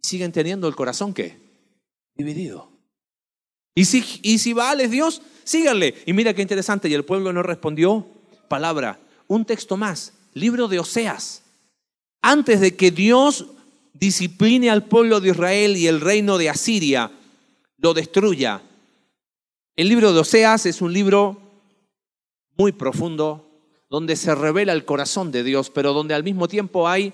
Siguen 0.01 0.31
teniendo 0.31 0.67
el 0.67 0.75
corazón 0.75 1.13
que 1.13 1.39
dividido. 2.13 2.74
Y 3.75 3.85
si, 3.85 4.03
y 4.23 4.39
si 4.39 4.53
Baal 4.53 4.81
es 4.81 4.89
Dios, 4.89 5.21
síganle. 5.43 5.95
Y 6.05 6.13
mira 6.13 6.33
qué 6.33 6.41
interesante, 6.41 6.89
y 6.89 6.93
el 6.93 7.05
pueblo 7.05 7.33
no 7.33 7.43
respondió 7.43 8.07
palabra. 8.47 8.99
Un 9.27 9.43
texto 9.45 9.75
más, 9.75 10.13
libro 10.33 10.67
de 10.67 10.79
Oseas. 10.79 11.43
Antes 12.21 12.61
de 12.61 12.75
que 12.75 12.89
Dios 12.89 13.45
discipline 13.99 14.69
al 14.69 14.85
pueblo 14.85 15.21
de 15.21 15.29
Israel 15.29 15.77
y 15.77 15.87
el 15.87 16.01
reino 16.01 16.37
de 16.37 16.49
Asiria 16.49 17.11
lo 17.77 17.93
destruya. 17.93 18.61
El 19.75 19.89
libro 19.89 20.13
de 20.13 20.19
Oseas 20.19 20.65
es 20.65 20.81
un 20.81 20.93
libro 20.93 21.37
muy 22.57 22.71
profundo, 22.71 23.41
donde 23.89 24.15
se 24.15 24.33
revela 24.33 24.73
el 24.73 24.85
corazón 24.85 25.31
de 25.31 25.43
Dios, 25.43 25.69
pero 25.69 25.93
donde 25.93 26.13
al 26.13 26.23
mismo 26.23 26.47
tiempo 26.47 26.87
hay 26.87 27.13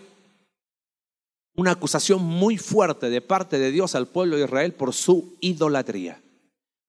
una 1.55 1.71
acusación 1.71 2.23
muy 2.23 2.57
fuerte 2.57 3.09
de 3.09 3.21
parte 3.21 3.59
de 3.59 3.71
Dios 3.71 3.95
al 3.95 4.07
pueblo 4.07 4.37
de 4.37 4.45
Israel 4.45 4.73
por 4.73 4.93
su 4.93 5.35
idolatría. 5.41 6.21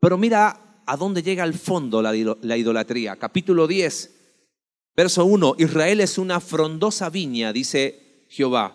Pero 0.02 0.18
mira 0.18 0.82
a 0.84 0.96
dónde 0.96 1.22
llega 1.22 1.44
al 1.44 1.54
fondo 1.54 2.02
la, 2.02 2.16
idolatría. 2.56 3.14
Capítulo 3.14 3.68
10, 3.68 4.10
verso 4.96 5.24
1. 5.24 5.54
Israel 5.58 6.00
es 6.00 6.18
una 6.18 6.40
frondosa 6.40 7.08
viña, 7.08 7.52
dice 7.52 8.26
Jehová, 8.28 8.74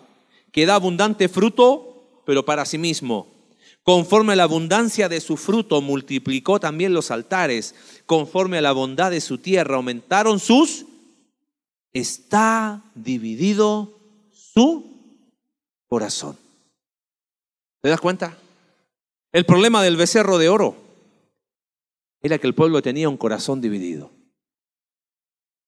que 0.50 0.64
da 0.64 0.76
abundante 0.76 1.28
fruto, 1.28 2.22
pero 2.24 2.46
para 2.46 2.64
sí 2.64 2.78
mismo. 2.78 3.28
Conforme 3.82 4.32
a 4.32 4.36
la 4.36 4.44
abundancia 4.44 5.10
de 5.10 5.20
su 5.20 5.36
fruto, 5.36 5.82
multiplicó 5.82 6.60
también 6.60 6.94
los 6.94 7.10
altares. 7.10 7.74
Conforme 8.06 8.56
a 8.56 8.62
la 8.62 8.72
bondad 8.72 9.10
de 9.10 9.20
su 9.20 9.36
tierra, 9.36 9.76
aumentaron 9.76 10.40
sus... 10.40 10.86
Está 11.92 12.84
dividido 12.94 13.98
su 14.32 14.84
corazón. 15.88 16.38
¿Te 17.82 17.90
das 17.90 18.00
cuenta? 18.00 18.38
El 19.32 19.44
problema 19.44 19.82
del 19.82 19.96
becerro 19.96 20.38
de 20.38 20.48
oro 20.48 20.87
era 22.22 22.38
que 22.38 22.46
el 22.46 22.54
pueblo 22.54 22.82
tenía 22.82 23.08
un 23.08 23.16
corazón 23.16 23.60
dividido. 23.60 24.10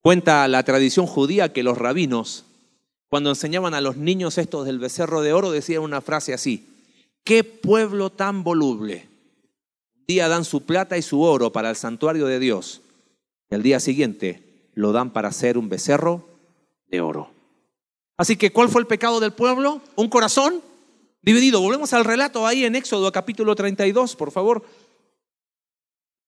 Cuenta 0.03 0.49
la 0.49 0.63
tradición 0.63 1.07
judía 1.07 1.53
que 1.53 1.63
los 1.63 1.77
rabinos, 1.77 2.45
cuando 3.09 3.31
enseñaban 3.31 3.75
a 3.75 3.81
los 3.81 3.97
niños 3.97 4.39
estos 4.39 4.65
del 4.65 4.79
becerro 4.79 5.21
de 5.21 5.33
oro, 5.33 5.51
decían 5.51 5.83
una 5.83 6.01
frase 6.01 6.33
así, 6.33 6.67
qué 7.25 7.45
pueblo 7.45 8.11
tan 8.11 8.43
voluble. 8.43 9.09
Un 9.95 10.07
día 10.07 10.29
dan 10.29 10.45
su 10.45 10.63
plata 10.63 10.97
y 10.97 11.03
su 11.03 11.23
oro 11.23 11.53
para 11.53 11.71
el 11.71 11.77
santuario 11.77 12.27
de 12.27 12.39
Dios, 12.39 12.81
y 13.51 13.55
al 13.55 13.63
día 13.63 13.79
siguiente 13.79 14.71
lo 14.75 14.93
dan 14.93 15.13
para 15.13 15.29
hacer 15.29 15.59
un 15.59 15.69
becerro 15.69 16.27
de 16.87 17.01
oro. 17.01 17.31
Así 18.17 18.37
que, 18.37 18.53
¿cuál 18.53 18.69
fue 18.69 18.81
el 18.81 18.87
pecado 18.87 19.21
del 19.21 19.33
pueblo? 19.33 19.81
Un 19.97 20.09
corazón 20.09 20.63
dividido. 21.23 21.61
Volvemos 21.61 21.93
al 21.93 22.05
relato 22.05 22.47
ahí 22.47 22.65
en 22.65 22.75
Éxodo 22.75 23.11
capítulo 23.13 23.55
32, 23.55 24.17
por 24.17 24.31
favor. 24.31 24.65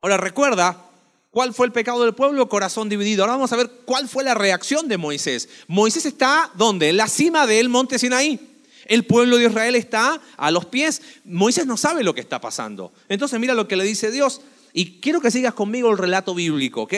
Ahora 0.03 0.17
recuerda, 0.17 0.91
¿cuál 1.31 1.55
fue 1.55 1.67
el 1.67 1.73
pecado 1.73 2.03
del 2.03 2.15
pueblo? 2.15 2.49
Corazón 2.49 2.89
dividido. 2.89 3.23
Ahora 3.23 3.35
vamos 3.35 3.53
a 3.53 3.57
ver 3.57 3.71
cuál 3.85 4.09
fue 4.09 4.25
la 4.25 4.35
reacción 4.35 4.89
de 4.89 4.99
Moisés. 4.99 5.49
Moisés 5.69 6.05
está, 6.07 6.51
¿dónde? 6.55 6.89
En 6.89 6.97
la 6.97 7.07
cima 7.07 7.47
del 7.47 7.69
monte 7.69 8.01
Sinaí. 8.01 8.41
El 8.87 9.07
pueblo 9.07 9.37
de 9.37 9.47
Israel 9.47 9.77
está 9.77 10.21
a 10.37 10.51
los 10.51 10.67
pies. 10.67 11.03
Moisés 11.25 11.67
no 11.67 11.77
sabe 11.77 12.03
lo 12.03 12.15
que 12.17 12.21
está 12.21 12.41
pasando. 12.41 12.93
Entonces 13.09 13.39
mira 13.39 13.55
lo 13.55 13.69
que 13.69 13.77
le 13.77 13.85
dice 13.85 14.11
Dios. 14.11 14.41
Y 14.73 15.01
quiero 15.01 15.21
que 15.21 15.31
sigas 15.31 15.55
conmigo 15.55 15.89
el 15.89 15.99
relato 15.99 16.35
bíblico, 16.35 16.83
¿ok? 16.83 16.95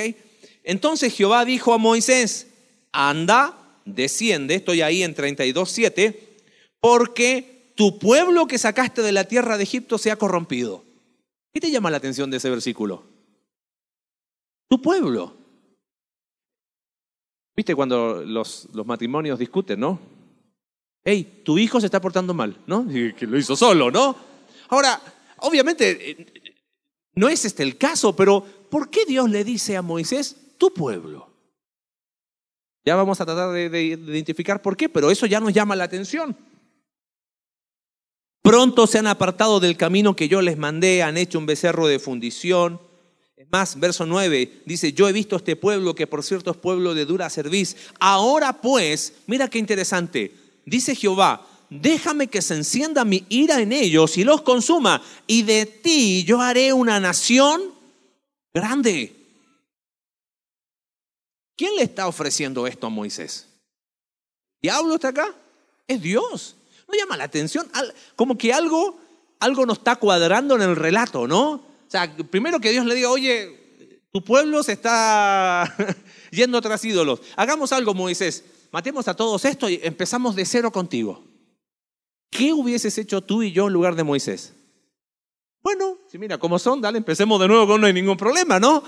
Entonces 0.63 1.15
Jehová 1.15 1.45
dijo 1.45 1.75
a 1.75 1.79
Moisés, 1.79 2.47
anda, 2.91 3.55
desciende, 3.85 4.55
estoy 4.55 4.81
ahí 4.81 5.03
en 5.03 5.15
32.7, 5.15 6.17
porque 6.81 7.73
tu 7.75 7.99
pueblo 7.99 8.47
que 8.47 8.57
sacaste 8.57 9.03
de 9.03 9.13
la 9.13 9.25
tierra 9.25 9.59
de 9.59 9.65
Egipto 9.65 9.99
se 9.99 10.11
ha 10.11 10.17
corrompido. 10.17 10.85
¿Qué 11.55 11.61
te 11.61 11.71
llama 11.71 11.89
la 11.89 11.99
atención 11.99 12.29
de 12.33 12.39
ese 12.39 12.51
versículo? 12.51 13.05
Tu 14.69 14.83
pueblo. 14.83 15.37
¿Viste 17.55 17.77
cuando 17.77 18.25
los, 18.25 18.67
los 18.73 18.85
matrimonios 18.85 19.39
discuten, 19.39 19.79
no? 19.79 20.01
Hey, 21.05 21.43
tu 21.45 21.57
hijo 21.57 21.79
se 21.79 21.87
está 21.87 22.01
portando 22.01 22.35
mal, 22.35 22.59
¿no? 22.67 22.85
que 22.89 23.27
lo 23.29 23.39
hizo 23.39 23.55
solo, 23.55 23.93
¿no? 23.93 24.17
Ahora, 24.69 25.01
obviamente, 25.39 26.11
eh, 26.11 26.27
no 27.15 27.29
es 27.29 27.45
este 27.45 27.63
el 27.63 27.79
caso, 27.79 28.17
pero 28.17 28.45
¿por 28.69 28.91
qué 28.91 29.05
Dios 29.05 29.31
le 29.31 29.45
dice 29.45 29.77
a 29.77 29.83
Moisés, 29.83 30.57
tu 30.59 30.75
pueblo? 30.75 31.31
Ya 32.85 32.97
vamos 32.97 33.21
a 33.21 33.27
tratar 33.27 33.53
de 33.53 33.81
identificar 33.81 34.61
por 34.61 34.77
qué, 34.77 34.89
pero 34.89 35.09
eso 35.09 35.27
ya 35.27 35.39
nos 35.39 35.53
llama 35.53 35.77
la 35.77 35.85
atención. 35.85 36.37
Pronto 38.45 38.87
se 38.87 38.99
han 38.99 39.07
apartado 39.07 39.59
del 39.59 39.79
camino 39.79 40.15
que 40.15 40.29
yo 40.29 40.43
les 40.43 40.59
mandé, 40.59 41.03
han 41.03 41.17
hecho 41.17 41.39
un 41.39 41.47
becerro 41.47 41.87
de 41.87 41.99
fundición. 41.99 42.79
Es 43.39 43.51
más, 43.51 43.81
verso 43.81 44.05
9 44.05 44.61
dice, 44.67 44.93
yo 44.93 45.09
he 45.09 45.15
visto 45.15 45.37
este 45.37 45.57
pueblo 45.57 45.95
que 45.95 46.07
por 46.07 46.23
cierto 46.23 46.51
es 46.51 46.59
pueblo 46.59 46.93
de 46.93 47.07
dura 47.07 47.31
serviz. 47.31 47.75
Ahora 47.99 48.61
pues, 48.61 49.15
mira 49.27 49.49
qué 49.49 49.59
interesante, 49.59 50.35
dice 50.67 50.95
Jehová, 50.95 51.47
déjame 51.71 52.27
que 52.27 52.43
se 52.43 52.55
encienda 52.55 53.07
mi 53.07 53.25
ira 53.31 53.63
en 53.63 53.73
ellos 53.73 54.19
y 54.19 54.25
los 54.25 54.43
consuma, 54.43 55.03
y 55.27 55.43
de 55.45 55.65
ti 55.65 56.23
yo 56.25 56.43
haré 56.43 56.75
una 56.75 57.01
nación 57.01 57.63
grande. 58.53 59.17
¿Quién 61.57 61.77
le 61.77 61.83
está 61.85 62.09
ofreciendo 62.09 62.67
esto 62.67 62.89
a 62.89 62.91
Moisés? 62.91 63.49
¿Diablo 64.61 64.97
está 64.97 65.09
acá? 65.09 65.35
Es 65.89 66.03
Dios. 66.03 66.57
¿No 66.89 66.95
llama 66.99 67.17
la 67.17 67.25
atención? 67.25 67.71
Como 68.17 68.37
que 68.37 68.53
algo, 68.53 68.99
algo 69.41 69.67
no 69.67 69.73
está 69.73 69.97
cuadrando 69.97 70.55
en 70.57 70.63
el 70.63 70.77
relato, 70.77 71.27
¿no? 71.27 71.51
O 71.53 71.89
sea, 71.89 72.15
primero 72.31 72.61
que 72.61 72.71
Dios 72.71 72.87
le 72.87 72.95
diga, 72.95 73.11
oye, 73.11 73.81
tu 74.13 74.23
pueblo 74.23 74.63
se 74.63 74.73
está 74.73 75.75
yendo 76.31 76.61
tras 76.61 76.85
ídolos. 76.85 77.21
Hagamos 77.37 77.73
algo, 77.73 77.95
Moisés. 77.95 78.45
Matemos 78.71 79.09
a 79.09 79.15
todos 79.15 79.45
esto 79.45 79.69
y 79.69 79.81
empezamos 79.83 80.35
de 80.35 80.45
cero 80.45 80.71
contigo. 80.71 81.25
¿Qué 82.31 82.53
hubieses 82.53 82.99
hecho 82.99 83.21
tú 83.21 83.43
y 83.43 83.53
yo 83.53 83.69
en 83.69 83.73
lugar 83.73 83.95
de 83.95 84.03
Moisés? 84.03 84.53
Bueno, 85.63 85.99
si 86.11 86.19
mira 86.19 86.39
cómo 86.39 86.59
son, 86.59 86.81
dale, 86.81 86.99
empecemos 86.99 87.41
de 87.41 87.49
nuevo 87.49 87.79
no 87.79 87.87
hay 87.87 87.93
ningún 87.93 88.17
problema, 88.17 88.61
¿no? 88.61 88.83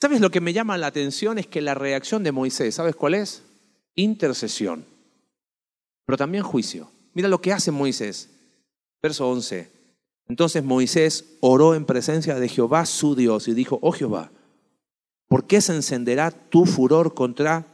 ¿Sabes 0.00 0.20
lo 0.20 0.30
que 0.30 0.40
me 0.40 0.52
llama 0.52 0.78
la 0.78 0.86
atención? 0.86 1.38
Es 1.38 1.46
que 1.46 1.60
la 1.60 1.74
reacción 1.74 2.24
de 2.24 2.32
Moisés, 2.32 2.74
¿sabes 2.74 2.96
cuál 2.96 3.14
es? 3.14 3.42
Intercesión, 3.94 4.86
pero 6.06 6.16
también 6.16 6.44
juicio. 6.44 6.90
Mira 7.14 7.28
lo 7.28 7.40
que 7.40 7.52
hace 7.52 7.70
Moisés. 7.70 8.30
Verso 9.02 9.28
11. 9.28 9.70
Entonces 10.28 10.62
Moisés 10.62 11.36
oró 11.40 11.74
en 11.74 11.84
presencia 11.84 12.36
de 12.36 12.48
Jehová 12.48 12.86
su 12.86 13.14
Dios 13.14 13.48
y 13.48 13.54
dijo, 13.54 13.78
oh 13.82 13.92
Jehová, 13.92 14.30
¿por 15.28 15.46
qué 15.46 15.60
se 15.60 15.74
encenderá 15.74 16.30
tu 16.30 16.64
furor 16.64 17.14
contra 17.14 17.66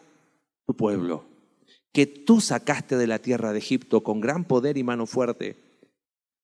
tu 0.67 0.75
pueblo? 0.75 1.25
Que 1.93 2.07
tú 2.07 2.41
sacaste 2.41 2.97
de 2.97 3.07
la 3.07 3.19
tierra 3.19 3.53
de 3.53 3.59
Egipto 3.59 4.03
con 4.03 4.21
gran 4.21 4.45
poder 4.45 4.77
y 4.77 4.83
mano 4.83 5.07
fuerte. 5.07 5.57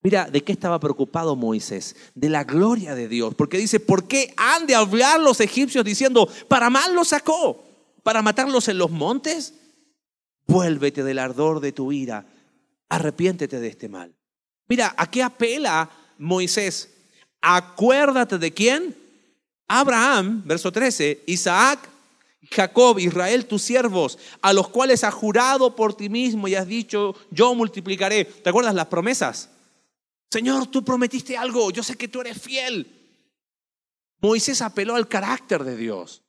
Mira, 0.03 0.29
¿de 0.31 0.43
qué 0.45 0.53
estaba 0.53 0.79
preocupado 0.81 1.35
Moisés? 1.35 1.97
De 2.15 2.29
la 2.29 2.45
gloria 2.45 2.95
de 2.95 3.09
Dios. 3.09 3.35
Porque 3.35 3.57
dice, 3.57 3.81
¿por 3.81 4.07
qué 4.07 4.35
han 4.37 4.67
de 4.67 4.75
hablar 4.75 5.19
los 5.19 5.41
egipcios 5.41 5.83
diciendo, 5.83 6.29
para 6.47 6.69
mal 6.69 6.95
los 6.95 7.09
sacó? 7.09 7.65
¿Para 8.03 8.21
matarlos 8.21 8.69
en 8.69 8.77
los 8.77 8.91
montes? 8.91 9.55
Vuélvete 10.47 11.03
del 11.03 11.19
ardor 11.19 11.61
de 11.61 11.73
tu 11.73 11.93
ira, 11.93 12.27
arrepiéntete 12.89 13.61
de 13.61 13.69
este 13.69 13.89
mal. 13.89 14.15
Mira, 14.69 14.95
¿a 14.97 15.11
qué 15.11 15.23
apela 15.23 15.91
Moisés? 16.19 16.91
Acuérdate 17.41 18.39
de 18.39 18.53
quién? 18.53 18.97
Abraham, 19.69 20.43
verso 20.45 20.71
13, 20.71 21.25
Isaac, 21.27 21.89
Jacob, 22.51 22.99
Israel, 22.99 23.47
tus 23.47 23.63
siervos, 23.63 24.19
a 24.43 24.53
los 24.53 24.69
cuales 24.69 25.05
has 25.05 25.15
jurado 25.15 25.75
por 25.75 25.97
ti 25.97 26.09
mismo 26.09 26.49
y 26.49 26.55
has 26.55 26.67
dicho, 26.67 27.15
yo 27.31 27.55
multiplicaré. 27.55 28.25
¿Te 28.25 28.51
acuerdas 28.51 28.75
las 28.75 28.87
promesas? 28.87 29.51
Señor, 30.31 30.67
tú 30.67 30.85
prometiste 30.85 31.37
algo, 31.37 31.71
yo 31.71 31.83
sé 31.83 31.97
que 31.97 32.09
tú 32.09 32.21
eres 32.21 32.41
fiel. 32.41 32.87
Moisés 34.21 34.63
apeló 34.63 34.97
al 34.97 35.09
carácter 35.09 35.65
de 35.65 35.77
Dios. 35.77 36.24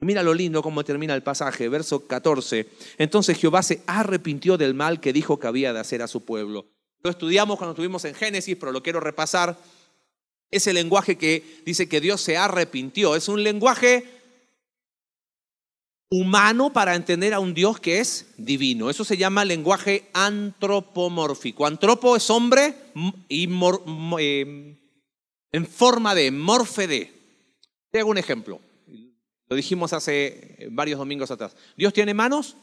Mira 0.00 0.22
lo 0.22 0.32
lindo 0.32 0.62
cómo 0.62 0.84
termina 0.84 1.14
el 1.14 1.22
pasaje, 1.22 1.68
verso 1.68 2.06
14. 2.06 2.68
Entonces 2.98 3.36
Jehová 3.38 3.62
se 3.62 3.82
arrepintió 3.86 4.56
del 4.56 4.74
mal 4.74 5.00
que 5.00 5.12
dijo 5.12 5.40
que 5.40 5.48
había 5.48 5.72
de 5.72 5.80
hacer 5.80 6.02
a 6.02 6.08
su 6.08 6.24
pueblo. 6.24 6.66
Lo 7.02 7.10
estudiamos 7.10 7.58
cuando 7.58 7.72
estuvimos 7.72 8.04
en 8.04 8.14
Génesis, 8.14 8.56
pero 8.58 8.70
lo 8.70 8.82
quiero 8.82 9.00
repasar. 9.00 9.58
Ese 10.50 10.72
lenguaje 10.72 11.18
que 11.18 11.62
dice 11.64 11.88
que 11.88 12.00
Dios 12.00 12.20
se 12.20 12.36
arrepintió 12.36 13.16
es 13.16 13.28
un 13.28 13.42
lenguaje 13.42 14.04
humano 16.10 16.72
para 16.72 16.94
entender 16.94 17.34
a 17.34 17.40
un 17.40 17.52
Dios 17.52 17.80
que 17.80 18.00
es 18.00 18.28
divino. 18.36 18.90
Eso 18.90 19.04
se 19.04 19.16
llama 19.16 19.44
lenguaje 19.44 20.08
antropomórfico. 20.12 21.66
Antropo 21.66 22.16
es 22.16 22.30
hombre 22.30 22.74
y 23.28 23.48
eh, 24.18 24.76
en 25.52 25.66
forma 25.66 26.14
de, 26.14 26.30
morfe 26.30 26.86
de. 26.86 27.12
Te 27.90 28.00
hago 28.00 28.10
un 28.10 28.18
ejemplo. 28.18 28.60
Lo 29.48 29.56
dijimos 29.56 29.92
hace 29.92 30.68
varios 30.70 30.98
domingos 30.98 31.30
atrás. 31.30 31.56
¿Dios 31.76 31.92
tiene 31.92 32.14
manos? 32.14 32.56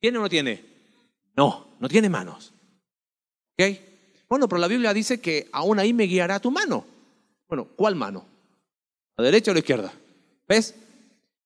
¿Tiene 0.00 0.18
o 0.18 0.22
no 0.22 0.28
tiene? 0.28 0.64
No, 1.36 1.68
no 1.78 1.88
tiene 1.88 2.08
manos. 2.08 2.52
¿Ok? 3.58 3.78
Bueno, 4.28 4.48
pero 4.48 4.60
la 4.60 4.68
Biblia 4.68 4.94
dice 4.94 5.20
que 5.20 5.48
aún 5.52 5.78
ahí 5.78 5.92
me 5.92 6.04
guiará 6.04 6.40
tu 6.40 6.50
mano. 6.50 6.84
Bueno, 7.48 7.68
¿cuál 7.76 7.96
mano? 7.96 8.24
¿La 9.16 9.24
derecha 9.24 9.50
o 9.50 9.54
la 9.54 9.60
izquierda? 9.60 9.92
¿Ves? 10.46 10.74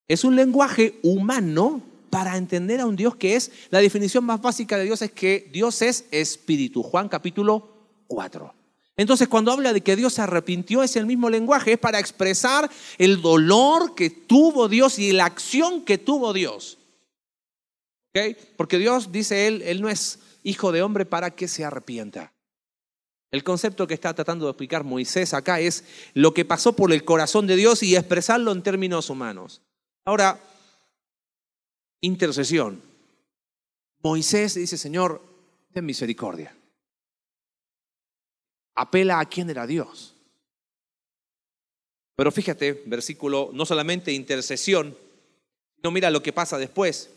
Es 0.09 0.25
un 0.25 0.37
lenguaje 0.37 0.99
humano 1.03 1.81
para 2.11 2.37
entender 2.37 2.81
a 2.81 2.87
un 2.87 2.97
Dios 2.97 3.17
que 3.17 3.37
es, 3.37 3.51
la 3.71 3.79
definición 3.79 4.25
más 4.25 4.43
básica 4.43 4.77
de 4.77 4.85
Dios 4.85 5.01
es 5.01 5.13
que 5.13 5.49
Dios 5.51 5.81
es 5.81 6.05
espíritu. 6.11 6.83
Juan 6.83 7.09
capítulo 7.09 7.67
4. 8.09 8.62
Entonces, 8.97 9.29
cuando 9.29 9.53
habla 9.53 9.73
de 9.73 9.81
que 9.81 9.97
Dios 9.97 10.15
se 10.15 10.23
arrepintió, 10.23 10.83
es 10.83 10.97
el 10.97 11.07
mismo 11.07 11.31
lenguaje, 11.31 11.73
es 11.73 11.79
para 11.79 11.99
expresar 11.99 12.71
el 12.99 13.23
dolor 13.23 13.95
que 13.95 14.11
tuvo 14.11 14.69
Dios 14.69 14.99
y 14.99 15.13
la 15.13 15.25
acción 15.25 15.85
que 15.85 15.99
tuvo 15.99 16.33
Dios. 16.33 16.79
Porque 18.57 18.79
Dios, 18.79 19.11
dice 19.11 19.47
él, 19.47 19.63
él 19.63 19.81
no 19.81 19.89
es 19.89 20.19
hijo 20.43 20.73
de 20.73 20.83
hombre 20.83 21.07
para 21.07 21.31
que 21.31 21.49
se 21.49 21.65
arrepienta. 21.65 22.35
El 23.31 23.43
concepto 23.43 23.87
que 23.87 23.95
está 23.95 24.13
tratando 24.13 24.45
de 24.45 24.51
explicar 24.51 24.85
Moisés 24.85 25.33
acá 25.33 25.59
es 25.59 25.85
lo 26.13 26.35
que 26.35 26.45
pasó 26.45 26.75
por 26.75 26.93
el 26.93 27.03
corazón 27.03 27.47
de 27.47 27.57
Dios 27.57 27.83
y 27.83 27.97
expresarlo 27.97 28.53
en 28.53 28.63
términos 28.63 29.09
humanos. 29.09 29.63
Ahora, 30.05 30.39
intercesión. 32.03 32.83
Moisés 34.03 34.57
dice, 34.57 34.77
Señor, 34.77 35.23
ten 35.73 35.87
misericordia 35.87 36.55
apela 38.75 39.21
a 39.21 39.27
quién 39.27 39.51
era 39.51 39.67
Dios. 39.67 40.15
Pero 42.17 42.31
fíjate, 42.31 42.83
versículo, 42.87 43.51
no 43.53 43.67
solamente 43.67 44.13
intercesión, 44.13 44.97
no 45.83 45.91
mira 45.91 46.11
lo 46.11 46.23
que 46.23 46.33
pasa 46.33 46.59
después. 46.59 47.11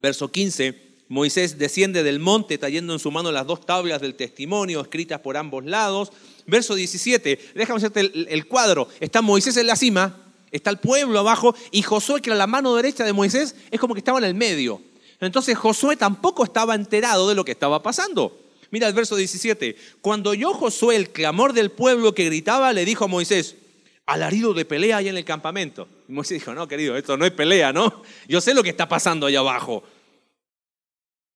Verso 0.00 0.30
15, 0.30 0.90
Moisés 1.08 1.58
desciende 1.58 2.02
del 2.02 2.20
monte 2.20 2.56
trayendo 2.56 2.92
en 2.92 2.98
su 2.98 3.10
mano 3.10 3.32
las 3.32 3.46
dos 3.46 3.66
tablas 3.66 4.00
del 4.00 4.14
testimonio 4.14 4.80
escritas 4.80 5.20
por 5.20 5.36
ambos 5.36 5.64
lados. 5.64 6.12
Verso 6.46 6.74
17, 6.74 7.52
déjame 7.54 7.78
hacerte 7.78 8.00
el, 8.00 8.28
el 8.30 8.46
cuadro. 8.46 8.88
Está 9.00 9.20
Moisés 9.22 9.56
en 9.56 9.66
la 9.66 9.76
cima, 9.76 10.32
está 10.50 10.70
el 10.70 10.78
pueblo 10.78 11.18
abajo 11.18 11.54
y 11.70 11.82
Josué, 11.82 12.22
que 12.22 12.30
era 12.30 12.36
la 12.36 12.46
mano 12.46 12.74
derecha 12.76 13.04
de 13.04 13.12
Moisés, 13.12 13.56
es 13.70 13.80
como 13.80 13.94
que 13.94 14.00
estaba 14.00 14.18
en 14.18 14.24
el 14.24 14.34
medio. 14.34 14.82
Entonces 15.20 15.56
Josué 15.58 15.96
tampoco 15.96 16.44
estaba 16.44 16.74
enterado 16.74 17.28
de 17.28 17.34
lo 17.34 17.44
que 17.44 17.52
estaba 17.52 17.82
pasando. 17.82 18.39
Mira 18.70 18.86
el 18.86 18.94
verso 18.94 19.16
17. 19.16 19.76
Cuando 20.00 20.30
oyó 20.30 20.54
Josué 20.54 20.96
el 20.96 21.10
clamor 21.10 21.52
del 21.52 21.70
pueblo 21.70 22.14
que 22.14 22.26
gritaba, 22.26 22.72
le 22.72 22.84
dijo 22.84 23.04
a 23.04 23.08
Moisés, 23.08 23.56
alarido 24.06 24.54
de 24.54 24.64
pelea 24.64 24.98
ahí 24.98 25.08
en 25.08 25.16
el 25.16 25.24
campamento. 25.24 25.88
Y 26.08 26.12
Moisés 26.12 26.40
dijo, 26.40 26.54
no, 26.54 26.68
querido, 26.68 26.96
esto 26.96 27.16
no 27.16 27.24
es 27.24 27.32
pelea, 27.32 27.72
¿no? 27.72 28.02
Yo 28.28 28.40
sé 28.40 28.54
lo 28.54 28.62
que 28.62 28.70
está 28.70 28.88
pasando 28.88 29.26
allá 29.26 29.40
abajo. 29.40 29.82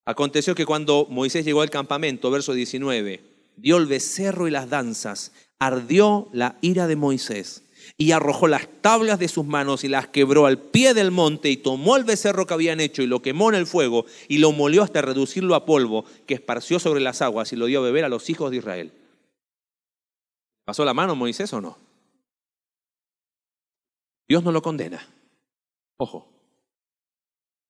Aconteció 0.05 0.55
que 0.55 0.67
cuando 0.67 1.07
Moisés 1.11 1.45
llegó 1.45 1.63
al 1.63 1.71
campamento, 1.71 2.31
verso 2.31 2.53
19, 2.53 3.21
dio 3.57 3.77
el 3.79 3.87
becerro 3.87 4.47
y 4.47 4.51
las 4.51 4.69
danzas, 4.69 5.33
ardió 5.59 6.29
la 6.33 6.57
ira 6.61 6.87
de 6.87 6.97
Moisés 6.97 7.64
y 7.97 8.11
arrojó 8.13 8.49
las 8.49 8.69
tablas 8.81 9.19
de 9.19 9.29
sus 9.29 9.47
manos 9.47 9.85
y 9.85 9.89
las 9.89 10.09
quebró 10.09 10.47
al 10.47 10.59
pie 10.59 10.95
del 10.95 11.11
monte 11.11 11.49
y 11.51 11.57
tomó 11.57 11.97
el 11.97 12.05
becerro 12.05 12.47
que 12.47 12.55
habían 12.55 12.81
hecho 12.81 13.03
y 13.03 13.07
lo 13.07 13.23
quemó 13.23 13.49
en 13.51 13.55
el 13.55 13.67
fuego 13.67 14.05
y 14.29 14.39
lo 14.39 14.51
molió 14.53 14.83
hasta 14.83 15.03
reducirlo 15.03 15.55
a 15.55 15.65
polvo 15.65 16.05
que 16.27 16.35
esparció 16.35 16.81
sobre 16.81 17.01
las 17.01 17.23
aguas 17.23 17.53
y 17.53 17.57
lo 17.57 17.67
dio 17.67 17.81
a 17.81 17.85
beber 17.85 18.05
a 18.05 18.09
los 18.09 18.29
hijos 18.31 18.51
de 18.51 18.57
Israel. 18.57 18.93
¿Pasó 20.65 20.85
la 20.85 20.95
mano 20.95 21.15
Moisés 21.15 21.53
o 21.53 21.61
no? 21.61 21.79
Dios 24.27 24.43
no 24.43 24.51
lo 24.51 24.63
condena. 24.63 25.07
Ojo. 25.99 26.27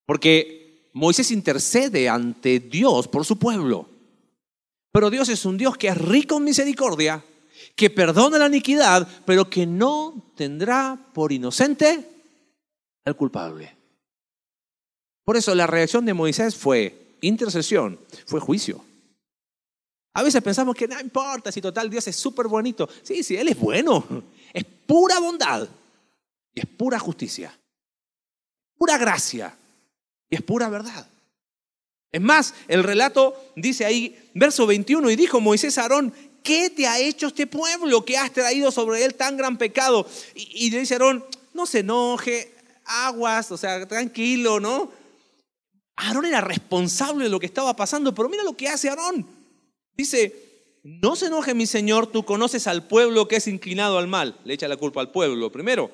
Porque 0.06 0.90
Moisés 0.94 1.30
intercede 1.32 2.08
ante 2.08 2.60
Dios 2.60 3.08
por 3.08 3.24
su 3.24 3.38
pueblo. 3.38 3.88
Pero 4.92 5.10
Dios 5.10 5.28
es 5.28 5.44
un 5.44 5.58
Dios 5.58 5.76
que 5.76 5.88
es 5.88 5.98
rico 5.98 6.36
en 6.36 6.44
misericordia 6.44 7.22
que 7.76 7.90
perdona 7.90 8.38
la 8.38 8.46
iniquidad, 8.46 9.06
pero 9.24 9.50
que 9.50 9.66
no 9.66 10.32
tendrá 10.36 10.98
por 11.12 11.32
inocente 11.32 12.08
al 13.04 13.16
culpable. 13.16 13.76
Por 15.24 15.36
eso 15.36 15.54
la 15.54 15.66
reacción 15.66 16.04
de 16.04 16.14
Moisés 16.14 16.54
fue 16.54 17.16
intercesión, 17.20 17.98
fue 18.26 18.40
juicio. 18.40 18.84
A 20.14 20.22
veces 20.22 20.42
pensamos 20.42 20.76
que 20.76 20.86
no 20.86 21.00
importa 21.00 21.50
si 21.50 21.60
total 21.60 21.90
Dios 21.90 22.06
es 22.06 22.14
súper 22.14 22.46
bonito. 22.46 22.88
Sí, 23.02 23.22
sí, 23.24 23.36
Él 23.36 23.48
es 23.48 23.58
bueno. 23.58 24.04
Es 24.52 24.64
pura 24.64 25.18
bondad 25.18 25.68
y 26.54 26.60
es 26.60 26.66
pura 26.66 26.98
justicia. 27.00 27.58
Pura 28.76 28.96
gracia 28.96 29.56
y 30.30 30.36
es 30.36 30.42
pura 30.42 30.68
verdad. 30.68 31.08
Es 32.12 32.20
más, 32.20 32.54
el 32.68 32.84
relato 32.84 33.34
dice 33.56 33.84
ahí, 33.84 34.30
verso 34.34 34.68
21, 34.68 35.10
y 35.10 35.16
dijo 35.16 35.40
Moisés 35.40 35.78
a 35.78 35.82
Aarón, 35.82 36.14
¿qué 36.44 36.70
te 36.70 36.86
ha 36.86 37.00
hecho 37.00 37.26
este 37.26 37.48
pueblo 37.48 38.04
que 38.04 38.16
has 38.16 38.32
traído 38.32 38.70
sobre 38.70 39.04
él 39.04 39.14
tan 39.14 39.36
gran 39.36 39.58
pecado? 39.58 40.06
Y, 40.36 40.70
le 40.70 40.78
dice 40.78 40.94
Aarón, 40.94 41.24
no 41.52 41.66
se 41.66 41.80
enoje, 41.80 42.54
aguas, 42.84 43.50
o 43.50 43.56
sea, 43.56 43.88
tranquilo, 43.88 44.60
¿no? 44.60 44.92
Aarón 45.96 46.26
era 46.26 46.40
responsable 46.40 47.24
de 47.24 47.30
lo 47.30 47.40
que 47.40 47.46
estaba 47.46 47.74
pasando, 47.74 48.14
pero 48.14 48.28
mira 48.28 48.44
lo 48.44 48.56
que 48.56 48.68
hace 48.68 48.88
Aarón. 48.88 49.26
Dice, 49.96 50.34
no 50.84 51.16
se 51.16 51.26
enoje 51.26 51.54
mi 51.54 51.66
Señor, 51.66 52.08
tú 52.08 52.24
conoces 52.24 52.66
al 52.66 52.86
pueblo 52.86 53.26
que 53.26 53.36
es 53.36 53.48
inclinado 53.48 53.98
al 53.98 54.06
mal. 54.06 54.38
Le 54.44 54.54
echa 54.54 54.68
la 54.68 54.76
culpa 54.76 55.00
al 55.00 55.10
pueblo 55.10 55.50
primero. 55.50 55.90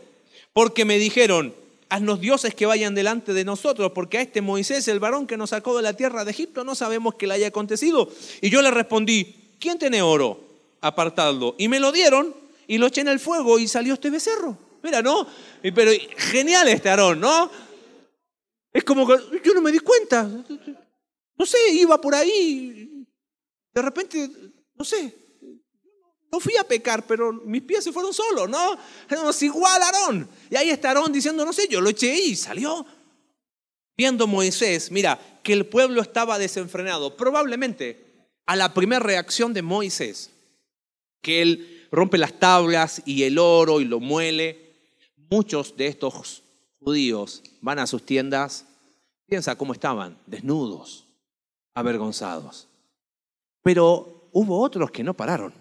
Porque 0.52 0.84
me 0.84 0.98
dijeron, 0.98 1.54
haznos 1.90 2.20
dioses 2.20 2.54
que 2.54 2.66
vayan 2.66 2.94
delante 2.94 3.32
de 3.32 3.44
nosotros, 3.44 3.92
porque 3.94 4.18
a 4.18 4.22
este 4.22 4.40
Moisés, 4.40 4.88
el 4.88 4.98
varón 4.98 5.28
que 5.28 5.36
nos 5.36 5.50
sacó 5.50 5.76
de 5.76 5.82
la 5.82 5.92
tierra 5.92 6.24
de 6.24 6.32
Egipto, 6.32 6.64
no 6.64 6.74
sabemos 6.74 7.14
que 7.14 7.28
le 7.28 7.34
haya 7.34 7.48
acontecido. 7.48 8.10
Y 8.40 8.50
yo 8.50 8.62
le 8.62 8.70
respondí, 8.72 9.39
¿quién 9.60 9.78
tiene 9.78 10.02
oro? 10.02 10.40
Apartadlo. 10.80 11.54
Y 11.58 11.68
me 11.68 11.78
lo 11.78 11.92
dieron 11.92 12.34
y 12.66 12.78
lo 12.78 12.86
eché 12.86 13.02
en 13.02 13.08
el 13.08 13.20
fuego 13.20 13.58
y 13.58 13.68
salió 13.68 13.94
este 13.94 14.10
becerro. 14.10 14.56
Mira, 14.82 15.02
¿no? 15.02 15.26
Pero 15.62 15.92
genial 16.16 16.66
este 16.68 16.88
Aarón, 16.88 17.20
¿no? 17.20 17.50
Es 18.72 18.82
como 18.82 19.06
que 19.06 19.40
yo 19.44 19.52
no 19.52 19.60
me 19.60 19.70
di 19.70 19.78
cuenta. 19.80 20.28
No 21.36 21.46
sé, 21.46 21.58
iba 21.72 22.00
por 22.00 22.14
ahí. 22.14 23.06
De 23.72 23.82
repente, 23.82 24.30
no 24.74 24.84
sé, 24.84 25.14
no 26.32 26.38
fui 26.38 26.56
a 26.56 26.64
pecar, 26.64 27.06
pero 27.06 27.32
mis 27.32 27.62
pies 27.62 27.84
se 27.84 27.92
fueron 27.92 28.14
solos, 28.14 28.48
¿no? 28.48 28.78
Igual 29.40 29.82
Aarón. 29.82 30.28
Y 30.48 30.56
ahí 30.56 30.70
está 30.70 30.88
Aarón 30.88 31.12
diciendo, 31.12 31.44
no 31.44 31.52
sé, 31.52 31.68
yo 31.68 31.80
lo 31.80 31.90
eché 31.90 32.14
y 32.14 32.36
salió. 32.36 32.86
Viendo 33.96 34.26
Moisés, 34.26 34.90
mira, 34.90 35.20
que 35.42 35.52
el 35.52 35.66
pueblo 35.66 36.00
estaba 36.00 36.38
desenfrenado. 36.38 37.16
Probablemente 37.16 38.09
a 38.50 38.56
la 38.56 38.74
primera 38.74 38.98
reacción 38.98 39.54
de 39.54 39.62
Moisés, 39.62 40.28
que 41.22 41.40
él 41.40 41.86
rompe 41.92 42.18
las 42.18 42.40
tablas 42.40 43.00
y 43.06 43.22
el 43.22 43.38
oro 43.38 43.80
y 43.80 43.84
lo 43.84 44.00
muele, 44.00 44.72
muchos 45.30 45.76
de 45.76 45.86
estos 45.86 46.42
judíos 46.80 47.44
van 47.60 47.78
a 47.78 47.86
sus 47.86 48.04
tiendas, 48.04 48.66
piensa 49.26 49.54
cómo 49.54 49.72
estaban, 49.72 50.18
desnudos, 50.26 51.06
avergonzados. 51.74 52.66
Pero 53.62 54.28
hubo 54.32 54.60
otros 54.60 54.90
que 54.90 55.04
no 55.04 55.14
pararon. 55.14 55.54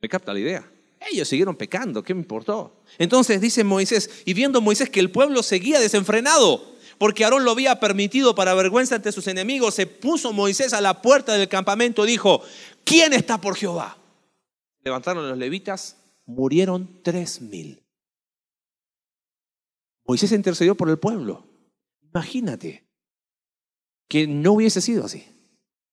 ¿Me 0.00 0.08
capta 0.08 0.32
la 0.32 0.40
idea? 0.40 0.72
Ellos 1.10 1.28
siguieron 1.28 1.54
pecando, 1.54 2.02
¿qué 2.02 2.14
me 2.14 2.22
importó? 2.22 2.72
Entonces 2.96 3.42
dice 3.42 3.62
Moisés, 3.62 4.22
y 4.24 4.32
viendo 4.32 4.62
Moisés 4.62 4.88
que 4.88 5.00
el 5.00 5.10
pueblo 5.10 5.42
seguía 5.42 5.80
desenfrenado, 5.80 6.71
porque 7.02 7.24
Aarón 7.24 7.44
lo 7.44 7.50
había 7.50 7.80
permitido 7.80 8.36
para 8.36 8.54
vergüenza 8.54 8.94
ante 8.94 9.10
sus 9.10 9.26
enemigos, 9.26 9.74
se 9.74 9.88
puso 9.88 10.32
Moisés 10.32 10.72
a 10.72 10.80
la 10.80 11.02
puerta 11.02 11.32
del 11.32 11.48
campamento, 11.48 12.04
dijo, 12.04 12.42
¿quién 12.84 13.12
está 13.12 13.40
por 13.40 13.56
Jehová? 13.56 13.98
Levantaron 14.84 15.28
los 15.28 15.36
levitas, 15.36 15.96
murieron 16.26 17.02
tres 17.02 17.40
mil. 17.40 17.82
Moisés 20.06 20.30
intercedió 20.30 20.76
por 20.76 20.90
el 20.90 20.96
pueblo. 20.96 21.44
Imagínate 22.14 22.84
que 24.08 24.28
no 24.28 24.52
hubiese 24.52 24.80
sido 24.80 25.04
así. 25.04 25.24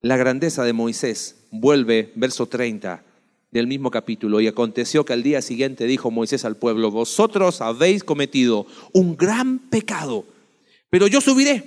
La 0.01 0.15
grandeza 0.15 0.63
de 0.63 0.73
Moisés 0.73 1.47
vuelve, 1.49 2.13
verso 2.17 2.45
30 2.45 3.03
del 3.49 3.65
mismo 3.65 3.89
capítulo, 3.89 4.41
y 4.41 4.47
aconteció 4.47 5.05
que 5.05 5.13
al 5.13 5.23
día 5.23 5.41
siguiente 5.41 5.85
dijo 5.85 6.11
Moisés 6.11 6.45
al 6.45 6.57
pueblo, 6.57 6.91
vosotros 6.91 7.61
habéis 7.61 8.03
cometido 8.03 8.67
un 8.93 9.17
gran 9.17 9.57
pecado, 9.57 10.25
pero 10.89 11.07
yo 11.07 11.21
subiré 11.21 11.63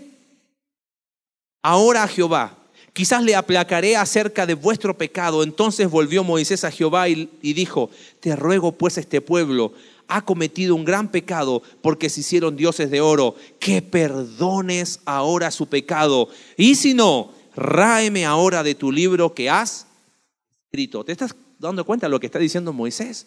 ahora 1.63 2.03
a 2.05 2.09
Jehová. 2.09 2.59
Quizás 2.93 3.23
le 3.23 3.35
aplacaré 3.35 3.97
acerca 3.97 4.45
de 4.45 4.55
vuestro 4.55 4.97
pecado. 4.99 5.43
Entonces 5.43 5.91
volvió 5.91 6.25
Moisés 6.25 6.65
a 6.65 6.71
Jehová 6.71 7.09
y, 7.09 7.31
y 7.41 7.55
dijo, 7.55 7.91
te 8.21 8.37
ruego 8.37 8.73
pues 8.73 8.99
este 8.99 9.21
pueblo 9.21 9.73
ha 10.09 10.23
cometido 10.23 10.75
un 10.75 10.85
gran 10.85 11.09
pecado 11.11 11.63
porque 11.81 12.11
se 12.11 12.21
hicieron 12.21 12.57
dioses 12.57 12.91
de 12.91 13.01
oro, 13.01 13.35
que 13.59 13.81
perdones 13.81 15.01
ahora 15.07 15.51
su 15.51 15.69
pecado. 15.69 16.29
Y 16.57 16.75
si 16.75 16.93
no, 16.93 17.31
ráeme 17.57 18.27
ahora 18.27 18.63
de 18.63 18.75
tu 18.75 18.93
libro 18.93 19.33
que 19.33 19.49
has 19.49 19.87
escrito. 20.67 21.05
¿Te 21.05 21.13
estás 21.13 21.35
dando 21.59 21.85
cuenta 21.85 22.07
de 22.07 22.11
lo 22.11 22.21
que 22.21 22.27
está 22.27 22.39
diciendo 22.39 22.73
Moisés? 22.75 23.27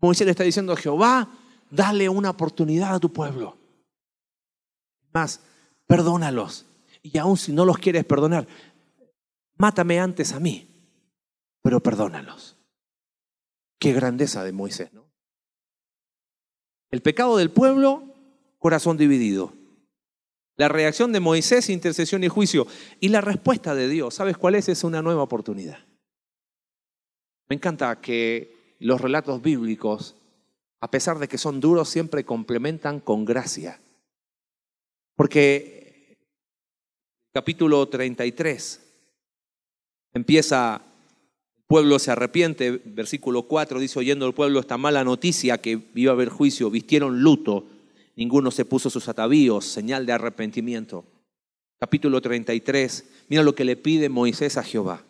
Moisés 0.00 0.24
le 0.24 0.32
está 0.32 0.44
diciendo 0.44 0.72
a 0.72 0.76
Jehová, 0.76 1.28
dale 1.70 2.08
una 2.08 2.30
oportunidad 2.30 2.94
a 2.94 3.00
tu 3.00 3.12
pueblo. 3.12 3.57
Perdónalos. 5.86 6.66
Y 7.02 7.16
aun 7.18 7.36
si 7.36 7.52
no 7.52 7.64
los 7.64 7.78
quieres 7.78 8.04
perdonar, 8.04 8.46
mátame 9.56 10.00
antes 10.00 10.32
a 10.32 10.40
mí, 10.40 10.68
pero 11.62 11.80
perdónalos. 11.80 12.56
Qué 13.78 13.92
grandeza 13.92 14.44
de 14.44 14.52
Moisés, 14.52 14.92
¿no? 14.92 15.08
El 16.90 17.02
pecado 17.02 17.36
del 17.36 17.50
pueblo, 17.50 18.02
corazón 18.58 18.96
dividido. 18.96 19.52
La 20.56 20.68
reacción 20.68 21.12
de 21.12 21.20
Moisés, 21.20 21.70
intercesión 21.70 22.24
y 22.24 22.28
juicio. 22.28 22.66
Y 22.98 23.08
la 23.08 23.20
respuesta 23.20 23.74
de 23.74 23.88
Dios, 23.88 24.14
¿sabes 24.14 24.36
cuál 24.36 24.56
es? 24.56 24.68
Es 24.68 24.84
una 24.84 25.02
nueva 25.02 25.22
oportunidad. 25.22 25.78
Me 27.48 27.56
encanta 27.56 28.00
que 28.00 28.76
los 28.80 29.00
relatos 29.00 29.40
bíblicos, 29.40 30.16
a 30.80 30.90
pesar 30.90 31.18
de 31.18 31.28
que 31.28 31.38
son 31.38 31.60
duros, 31.60 31.88
siempre 31.88 32.24
complementan 32.24 33.00
con 33.00 33.24
gracia. 33.24 33.80
Porque 35.18 36.16
capítulo 37.32 37.88
33 37.88 38.80
empieza 40.14 40.80
pueblo 41.66 41.98
se 41.98 42.12
arrepiente, 42.12 42.80
versículo 42.84 43.42
4 43.42 43.80
dice, 43.80 43.98
oyendo 43.98 44.28
el 44.28 44.32
pueblo 44.32 44.60
esta 44.60 44.78
mala 44.78 45.02
noticia 45.02 45.58
que 45.58 45.80
iba 45.96 46.12
a 46.12 46.14
haber 46.14 46.28
juicio, 46.28 46.70
vistieron 46.70 47.20
luto, 47.20 47.66
ninguno 48.14 48.52
se 48.52 48.64
puso 48.64 48.90
sus 48.90 49.08
atavíos, 49.08 49.64
señal 49.64 50.06
de 50.06 50.12
arrepentimiento. 50.12 51.04
Capítulo 51.80 52.20
33, 52.20 53.04
mira 53.28 53.42
lo 53.42 53.56
que 53.56 53.64
le 53.64 53.74
pide 53.74 54.08
Moisés 54.08 54.56
a 54.56 54.62
Jehová. 54.62 55.02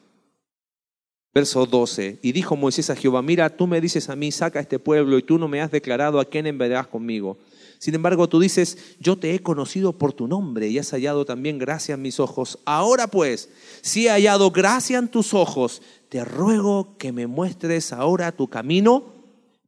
Verso 1.35 1.67
12, 1.67 2.21
y 2.23 2.33
dijo 2.33 2.57
Moisés 2.57 2.89
a 2.89 2.97
Jehová, 2.97 3.21
mira, 3.21 3.55
tú 3.55 3.67
me 3.67 3.83
dices 3.83 4.09
a 4.09 4.17
mí, 4.17 4.33
saca 4.33 4.59
a 4.59 4.63
este 4.63 4.79
pueblo, 4.79 5.19
y 5.19 5.23
tú 5.23 5.37
no 5.39 5.49
me 5.49 5.61
has 5.61 5.71
declarado 5.71 6.19
a 6.19 6.25
quién 6.25 6.47
enviarás 6.47 6.87
conmigo. 6.87 7.37
Sin 7.79 7.95
embargo, 7.95 8.29
tú 8.29 8.41
dices, 8.41 8.97
yo 8.99 9.17
te 9.17 9.35
he 9.35 9.41
conocido 9.41 9.93
por 9.93 10.13
tu 10.13 10.27
nombre 10.27 10.69
y 10.69 10.79
has 10.79 10.91
hallado 10.91 11.25
también 11.25 11.59
gracia 11.59 11.95
en 11.95 12.03
mis 12.03 12.19
ojos. 12.19 12.59
Ahora 12.65 13.07
pues, 13.07 13.51
si 13.83 14.07
he 14.07 14.11
hallado 14.11 14.51
gracia 14.51 14.99
en 14.99 15.09
tus 15.09 15.33
ojos, 15.33 15.81
te 16.09 16.25
ruego 16.25 16.97
que 16.99 17.13
me 17.13 17.27
muestres 17.27 17.93
ahora 17.93 18.33
tu 18.33 18.49
camino 18.49 19.13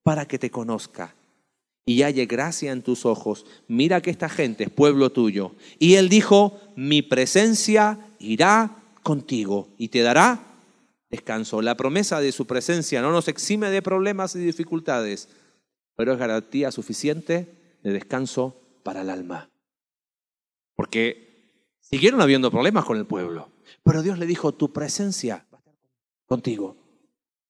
para 0.02 0.26
que 0.26 0.38
te 0.38 0.50
conozca 0.50 1.14
y 1.86 2.02
halle 2.02 2.26
gracia 2.26 2.72
en 2.72 2.82
tus 2.82 3.04
ojos. 3.04 3.46
Mira 3.68 4.00
que 4.00 4.10
esta 4.10 4.28
gente 4.28 4.64
es 4.64 4.70
pueblo 4.70 5.10
tuyo. 5.10 5.52
Y 5.78 5.94
él 5.94 6.08
dijo, 6.08 6.60
mi 6.76 7.02
presencia 7.02 7.98
irá 8.18 8.76
contigo 9.02 9.68
y 9.78 9.88
te 9.88 10.00
dará 10.00 10.40
descanso. 11.10 11.62
La 11.62 11.76
promesa 11.76 12.20
de 12.20 12.32
su 12.32 12.46
presencia 12.46 13.02
no 13.02 13.12
nos 13.12 13.28
exime 13.28 13.70
de 13.70 13.82
problemas 13.82 14.34
y 14.36 14.38
dificultades, 14.38 15.28
pero 15.96 16.12
es 16.12 16.18
garantía 16.18 16.70
suficiente 16.70 17.59
de 17.82 17.92
descanso 17.92 18.60
para 18.82 19.02
el 19.02 19.10
alma. 19.10 19.50
Porque 20.74 21.76
siguieron 21.80 22.20
habiendo 22.20 22.50
problemas 22.50 22.84
con 22.84 22.96
el 22.96 23.06
pueblo, 23.06 23.50
pero 23.82 24.02
Dios 24.02 24.18
le 24.18 24.26
dijo, 24.26 24.52
tu 24.52 24.72
presencia 24.72 25.46
contigo. 26.26 26.76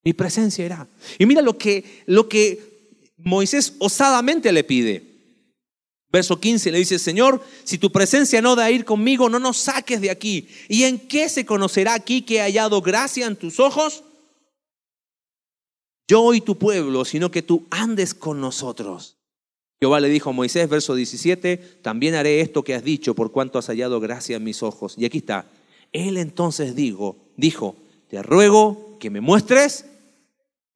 Mi 0.02 0.12
presencia 0.12 0.64
irá. 0.64 0.88
Y 1.18 1.26
mira 1.26 1.42
lo 1.42 1.58
que, 1.58 2.02
lo 2.06 2.28
que 2.28 3.12
Moisés 3.18 3.74
osadamente 3.78 4.52
le 4.52 4.64
pide. 4.64 5.10
Verso 6.12 6.40
15 6.40 6.72
le 6.72 6.78
dice, 6.78 6.98
Señor, 6.98 7.44
si 7.62 7.78
tu 7.78 7.92
presencia 7.92 8.42
no 8.42 8.56
da 8.56 8.64
a 8.64 8.70
ir 8.70 8.84
conmigo, 8.84 9.28
no 9.28 9.38
nos 9.38 9.58
saques 9.58 10.00
de 10.00 10.10
aquí. 10.10 10.48
¿Y 10.68 10.84
en 10.84 10.98
qué 10.98 11.28
se 11.28 11.46
conocerá 11.46 11.94
aquí 11.94 12.22
que 12.22 12.36
he 12.36 12.40
hallado 12.40 12.80
gracia 12.80 13.26
en 13.26 13.36
tus 13.36 13.60
ojos? 13.60 14.02
Yo 16.08 16.34
y 16.34 16.40
tu 16.40 16.58
pueblo, 16.58 17.04
sino 17.04 17.30
que 17.30 17.42
tú 17.42 17.68
andes 17.70 18.14
con 18.14 18.40
nosotros. 18.40 19.19
Jehová 19.82 20.00
le 20.00 20.10
dijo 20.10 20.28
a 20.28 20.34
Moisés, 20.34 20.68
verso 20.68 20.94
17, 20.94 21.56
también 21.80 22.14
haré 22.14 22.42
esto 22.42 22.62
que 22.62 22.74
has 22.74 22.84
dicho 22.84 23.14
por 23.14 23.32
cuanto 23.32 23.58
has 23.58 23.68
hallado 23.68 23.98
gracia 23.98 24.36
en 24.36 24.44
mis 24.44 24.62
ojos. 24.62 24.94
Y 24.98 25.06
aquí 25.06 25.18
está. 25.18 25.46
Él 25.90 26.18
entonces 26.18 26.76
dijo, 26.76 27.16
dijo, 27.36 27.76
te 28.08 28.22
ruego 28.22 28.98
que 29.00 29.08
me 29.08 29.22
muestres 29.22 29.86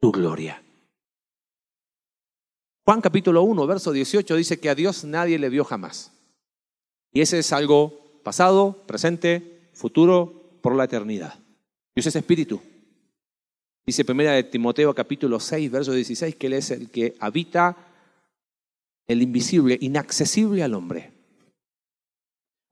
tu 0.00 0.10
gloria. 0.10 0.62
Juan 2.86 3.02
capítulo 3.02 3.42
1, 3.42 3.66
verso 3.66 3.92
18 3.92 4.36
dice 4.36 4.58
que 4.58 4.70
a 4.70 4.74
Dios 4.74 5.04
nadie 5.04 5.38
le 5.38 5.50
vio 5.50 5.64
jamás. 5.64 6.12
Y 7.12 7.20
ese 7.20 7.38
es 7.38 7.52
algo 7.52 8.20
pasado, 8.22 8.84
presente, 8.86 9.68
futuro, 9.74 10.58
por 10.62 10.74
la 10.74 10.84
eternidad. 10.84 11.38
Dios 11.94 12.06
es 12.06 12.16
espíritu. 12.16 12.60
Dice 13.84 14.04
primera 14.06 14.32
de 14.32 14.44
Timoteo 14.44 14.94
capítulo 14.94 15.38
6, 15.38 15.70
verso 15.70 15.92
16, 15.92 16.36
que 16.36 16.46
Él 16.46 16.54
es 16.54 16.70
el 16.70 16.90
que 16.90 17.14
habita 17.20 17.76
el 19.06 19.22
invisible, 19.22 19.78
inaccesible 19.80 20.62
al 20.62 20.74
hombre. 20.74 21.12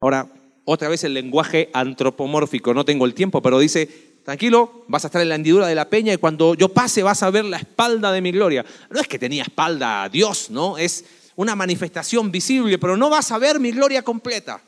Ahora, 0.00 0.28
otra 0.64 0.88
vez 0.88 1.04
el 1.04 1.14
lenguaje 1.14 1.70
antropomórfico, 1.72 2.74
no 2.74 2.84
tengo 2.84 3.04
el 3.04 3.14
tiempo, 3.14 3.42
pero 3.42 3.58
dice, 3.58 3.88
tranquilo, 4.24 4.84
vas 4.88 5.04
a 5.04 5.08
estar 5.08 5.22
en 5.22 5.28
la 5.28 5.34
hendidura 5.34 5.66
de 5.66 5.74
la 5.74 5.88
peña 5.88 6.12
y 6.12 6.18
cuando 6.18 6.54
yo 6.54 6.68
pase 6.68 7.02
vas 7.02 7.22
a 7.22 7.30
ver 7.30 7.44
la 7.44 7.58
espalda 7.58 8.12
de 8.12 8.20
mi 8.20 8.32
gloria. 8.32 8.64
No 8.90 9.00
es 9.00 9.08
que 9.08 9.18
tenía 9.18 9.42
espalda 9.42 10.04
a 10.04 10.08
Dios, 10.08 10.50
¿no? 10.50 10.78
Es 10.78 11.04
una 11.36 11.56
manifestación 11.56 12.30
visible, 12.30 12.78
pero 12.78 12.96
no 12.96 13.10
vas 13.10 13.30
a 13.32 13.38
ver 13.38 13.58
mi 13.58 13.72
gloria 13.72 14.02
completa. 14.02 14.62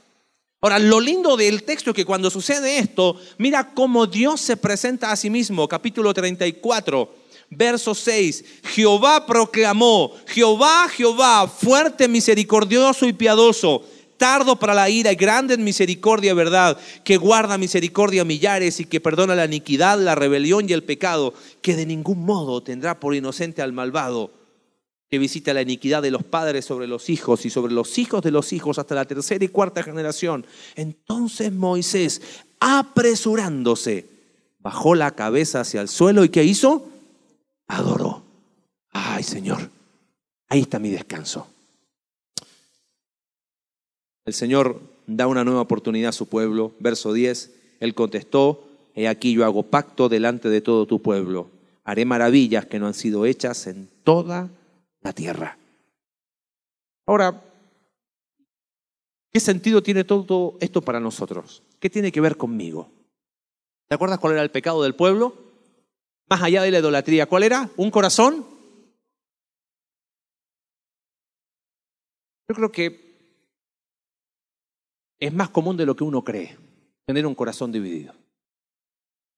Ahora, 0.60 0.78
lo 0.78 0.98
lindo 0.98 1.36
del 1.36 1.62
texto 1.62 1.90
es 1.90 1.96
que 1.96 2.06
cuando 2.06 2.30
sucede 2.30 2.78
esto, 2.78 3.20
mira 3.38 3.74
cómo 3.74 4.06
Dios 4.06 4.40
se 4.40 4.56
presenta 4.56 5.12
a 5.12 5.16
sí 5.16 5.28
mismo, 5.28 5.68
capítulo 5.68 6.14
34, 6.14 7.14
verso 7.56 7.94
6. 7.94 8.44
Jehová 8.64 9.26
proclamó, 9.26 10.12
Jehová, 10.26 10.88
Jehová, 10.88 11.46
fuerte, 11.48 12.08
misericordioso 12.08 13.06
y 13.06 13.12
piadoso 13.12 13.84
tardo 14.16 14.56
para 14.56 14.74
la 14.74 14.88
ira 14.88 15.12
y 15.12 15.16
grande 15.16 15.54
en 15.54 15.64
misericordia 15.64 16.34
verdad, 16.34 16.78
que 17.04 17.16
guarda 17.16 17.58
misericordia 17.58 18.22
a 18.22 18.24
millares 18.24 18.80
y 18.80 18.86
que 18.86 19.00
perdona 19.00 19.34
la 19.34 19.44
iniquidad, 19.44 19.98
la 19.98 20.14
rebelión 20.14 20.68
y 20.68 20.72
el 20.72 20.84
pecado, 20.84 21.34
que 21.60 21.76
de 21.76 21.86
ningún 21.86 22.24
modo 22.24 22.62
tendrá 22.62 23.00
por 23.00 23.14
inocente 23.14 23.62
al 23.62 23.72
malvado, 23.72 24.30
que 25.10 25.18
visita 25.18 25.54
la 25.54 25.62
iniquidad 25.62 26.02
de 26.02 26.10
los 26.10 26.24
padres 26.24 26.64
sobre 26.64 26.86
los 26.86 27.10
hijos 27.10 27.44
y 27.44 27.50
sobre 27.50 27.72
los 27.72 27.98
hijos 27.98 28.22
de 28.22 28.30
los 28.30 28.52
hijos 28.52 28.78
hasta 28.78 28.94
la 28.94 29.04
tercera 29.04 29.44
y 29.44 29.48
cuarta 29.48 29.82
generación. 29.82 30.46
Entonces 30.74 31.52
Moisés, 31.52 32.22
apresurándose, 32.60 34.06
bajó 34.60 34.94
la 34.94 35.10
cabeza 35.10 35.60
hacia 35.60 35.82
el 35.82 35.88
suelo 35.88 36.24
y 36.24 36.30
¿qué 36.30 36.44
hizo? 36.44 36.88
Adoró. 37.68 38.22
Ay, 38.90 39.22
Señor, 39.22 39.70
ahí 40.48 40.60
está 40.60 40.78
mi 40.78 40.90
descanso. 40.90 41.48
El 44.24 44.32
Señor 44.32 44.80
da 45.06 45.26
una 45.26 45.44
nueva 45.44 45.60
oportunidad 45.60 46.10
a 46.10 46.12
su 46.12 46.26
pueblo. 46.28 46.72
Verso 46.78 47.12
10, 47.12 47.76
Él 47.80 47.94
contestó, 47.94 48.68
He 48.94 49.08
aquí 49.08 49.32
yo 49.32 49.44
hago 49.44 49.64
pacto 49.64 50.08
delante 50.08 50.48
de 50.48 50.60
todo 50.60 50.86
tu 50.86 51.02
pueblo. 51.02 51.50
Haré 51.84 52.04
maravillas 52.04 52.66
que 52.66 52.78
no 52.78 52.86
han 52.86 52.94
sido 52.94 53.26
hechas 53.26 53.66
en 53.66 53.88
toda 54.04 54.48
la 55.02 55.12
tierra. 55.12 55.58
Ahora, 57.06 57.42
¿qué 59.30 59.40
sentido 59.40 59.82
tiene 59.82 60.04
todo 60.04 60.56
esto 60.60 60.80
para 60.80 61.00
nosotros? 61.00 61.62
¿Qué 61.80 61.90
tiene 61.90 62.12
que 62.12 62.20
ver 62.20 62.36
conmigo? 62.36 62.88
¿Te 63.88 63.96
acuerdas 63.96 64.18
cuál 64.18 64.34
era 64.34 64.42
el 64.42 64.50
pecado 64.50 64.82
del 64.82 64.94
pueblo? 64.94 65.43
Más 66.28 66.42
allá 66.42 66.62
de 66.62 66.70
la 66.70 66.78
idolatría, 66.78 67.26
¿cuál 67.26 67.42
era? 67.42 67.68
¿Un 67.76 67.90
corazón? 67.90 68.46
Yo 72.48 72.54
creo 72.54 72.72
que 72.72 73.04
es 75.18 75.32
más 75.32 75.50
común 75.50 75.76
de 75.76 75.86
lo 75.86 75.96
que 75.96 76.04
uno 76.04 76.22
cree, 76.22 76.58
tener 77.06 77.26
un 77.26 77.34
corazón 77.34 77.72
dividido. 77.72 78.14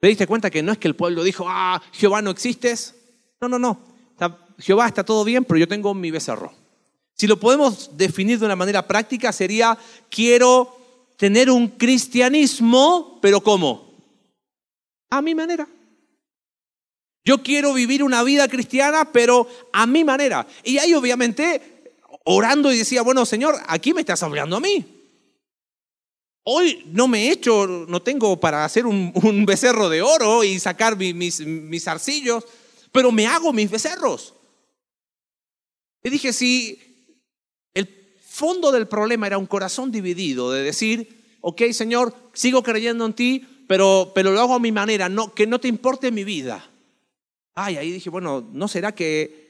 ¿Te 0.01 0.09
diste 0.09 0.27
cuenta 0.27 0.51
que 0.51 0.63
no 0.63 0.73
es 0.73 0.79
que 0.79 0.89
el 0.89 0.97
pueblo 0.97 1.25
dijo, 1.25 1.45
ah, 1.49 1.81
Jehová 1.93 2.23
no 2.23 2.31
existes? 2.31 2.95
No, 3.41 3.49
no, 3.49 3.59
no. 3.59 3.81
Jehová 4.59 4.87
está 4.87 5.05
todo 5.05 5.25
bien, 5.25 5.45
pero 5.45 5.59
yo 5.59 5.69
tengo 5.69 5.95
mi 5.95 6.11
becerro. 6.11 6.53
Si 7.15 7.27
lo 7.27 7.39
podemos 7.39 7.97
definir 7.97 8.39
de 8.39 8.47
una 8.47 8.57
manera 8.57 8.87
práctica, 8.87 9.33
sería, 9.33 9.79
quiero 10.11 10.77
tener 11.17 11.51
un 11.51 11.69
cristianismo, 11.69 13.19
pero 13.23 13.41
¿cómo? 13.41 13.95
A 15.11 15.23
mi 15.23 15.35
manera. 15.35 15.67
Yo 17.27 17.43
quiero 17.43 17.75
vivir 17.75 18.05
una 18.05 18.23
vida 18.23 18.47
cristiana, 18.47 19.11
pero 19.11 19.49
a 19.73 19.85
mi 19.85 20.05
manera. 20.05 20.47
Y 20.63 20.79
ahí 20.79 20.95
obviamente 20.95 21.91
orando 22.23 22.73
y 22.73 22.79
decía, 22.79 23.03
bueno, 23.03 23.27
Señor, 23.27 23.57
aquí 23.67 23.93
me 23.93 24.03
estás 24.03 24.23
hablando 24.23 24.57
a 24.57 24.61
mí. 24.61 24.85
Hoy 26.45 26.85
no 26.93 27.09
me 27.09 27.27
he 27.27 27.33
hecho, 27.33 27.67
no 27.67 28.01
tengo 28.01 28.39
para 28.39 28.65
hacer 28.65 28.87
un, 28.87 29.45
becerro 29.45 29.89
de 29.89 30.03
oro 30.03 30.45
y 30.45 30.61
sacar 30.61 30.97
mis, 30.97 31.41
mis 31.45 31.89
arcillos, 31.89 32.45
pero 32.93 33.11
me 33.11 33.27
hago 33.27 33.53
mis 33.53 33.73
becerros. 33.73 34.33
Y 36.05 36.11
dije, 36.11 36.33
si 36.33 36.79
el 37.75 37.89
fondo 38.25 38.71
del 38.71 38.87
problema 38.87 39.27
era 39.27 39.39
un 39.39 39.47
corazón 39.47 39.91
dividido, 39.91 40.53
de 40.53 40.63
decir, 40.63 41.39
ok, 41.41 41.63
Señor, 41.73 42.15
sigo 42.33 42.63
creyendo 42.63 43.05
en 43.05 43.15
ti, 43.15 43.65
pero, 43.67 44.13
pero 44.15 44.31
lo 44.31 44.41
hago 44.41 44.55
a 44.55 44.61
mi 44.61 44.71
manera, 44.71 45.09
no, 45.09 45.35
que 45.35 45.49
no 45.49 45.59
te 45.59 45.67
importe 45.67 46.13
mi 46.13 46.23
vida. 46.23 46.71
Ay, 47.59 47.79
ahí 47.79 47.91
dije, 47.91 48.11
bueno, 48.11 48.47
¿no 48.53 48.69
será 48.69 48.95
que 48.95 49.47